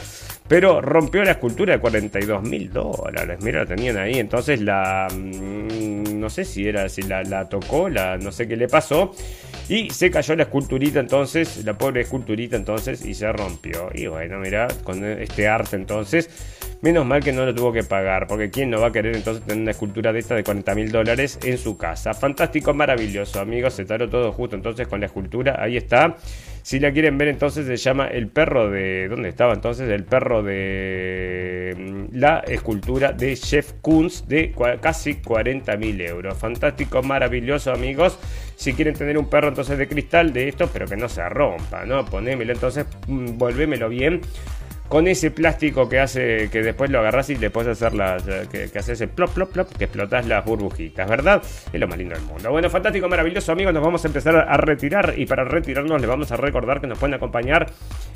[0.49, 3.37] pero rompió la escultura de 42 mil dólares.
[3.41, 5.07] Mira, la tenían ahí, entonces la...
[5.15, 9.13] Mm, no sé si era, si la, tocó, la, no sé qué le pasó.
[9.69, 13.89] Y se cayó la esculturita entonces, la pobre esculturita entonces, y se rompió.
[13.93, 16.27] Y bueno, mira, con este arte entonces,
[16.81, 19.43] menos mal que no lo tuvo que pagar, porque ¿quién no va a querer entonces
[19.43, 22.15] tener una escultura de esta de 40 mil dólares en su casa?
[22.15, 26.17] Fantástico, maravilloso, amigos, se taró todo justo entonces con la escultura, ahí está.
[26.69, 29.07] Si la quieren ver, entonces se llama El perro de.
[29.07, 29.89] ¿Dónde estaba entonces?
[29.89, 31.75] El perro de.
[31.75, 36.37] Mm, la escultura de Jeff Koons de casi 40 mil euros.
[36.37, 38.19] Fantástico, maravilloso, amigos.
[38.55, 41.85] Si quieren tener un perro entonces de cristal de esto, pero que no se rompa,
[41.87, 42.05] ¿no?
[42.05, 44.21] Ponémelo entonces, mm, volvémelo bien
[44.89, 48.79] con ese plástico que hace que después lo agarras y puedes hacer las que, que
[48.79, 51.41] haces el plop plop plop que explotas las burbujitas, ¿verdad?
[51.71, 52.51] Es lo más lindo del mundo.
[52.51, 56.31] Bueno, fantástico, maravilloso, amigos, nos vamos a empezar a retirar y para retirarnos les vamos
[56.31, 57.67] a recordar que nos pueden acompañar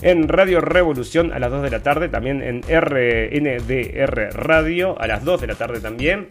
[0.02, 5.24] en Radio Revolución a las 2 de la tarde, también en RNDR Radio a las
[5.24, 6.30] 2 de la tarde también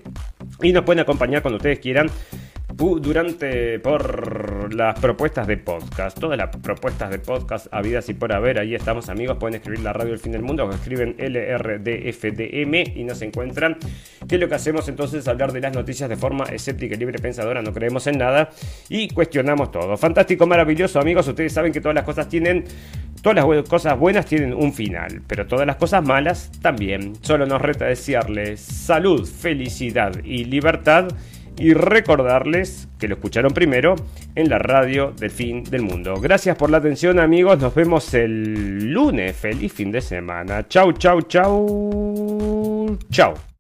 [0.61, 2.11] y nos pueden acompañar cuando ustedes quieran
[2.77, 6.19] durante por las propuestas de podcast.
[6.19, 8.59] Todas las propuestas de podcast habidas y por haber.
[8.59, 9.37] Ahí estamos, amigos.
[9.39, 13.77] Pueden escribir la radio El Fin del Mundo escriben LRDFDM y nos encuentran.
[14.27, 15.21] ¿Qué es lo que hacemos entonces?
[15.21, 17.63] Es hablar de las noticias de forma escéptica y libre pensadora.
[17.63, 18.51] No creemos en nada
[18.89, 19.97] y cuestionamos todo.
[19.97, 21.29] Fantástico, maravilloso, amigos.
[21.29, 22.65] Ustedes saben que todas las cosas tienen.
[23.21, 27.13] Todas las cosas buenas tienen un final, pero todas las cosas malas también.
[27.21, 31.09] Solo nos reta desearles salud, felicidad y libertad
[31.59, 33.95] y recordarles que lo escucharon primero
[34.35, 36.21] en la radio del fin del mundo.
[36.21, 39.37] Gracias por la atención amigos, nos vemos el lunes.
[39.37, 40.67] Feliz fin de semana.
[40.69, 42.99] Chau, chau, chau.
[43.11, 43.52] Chau.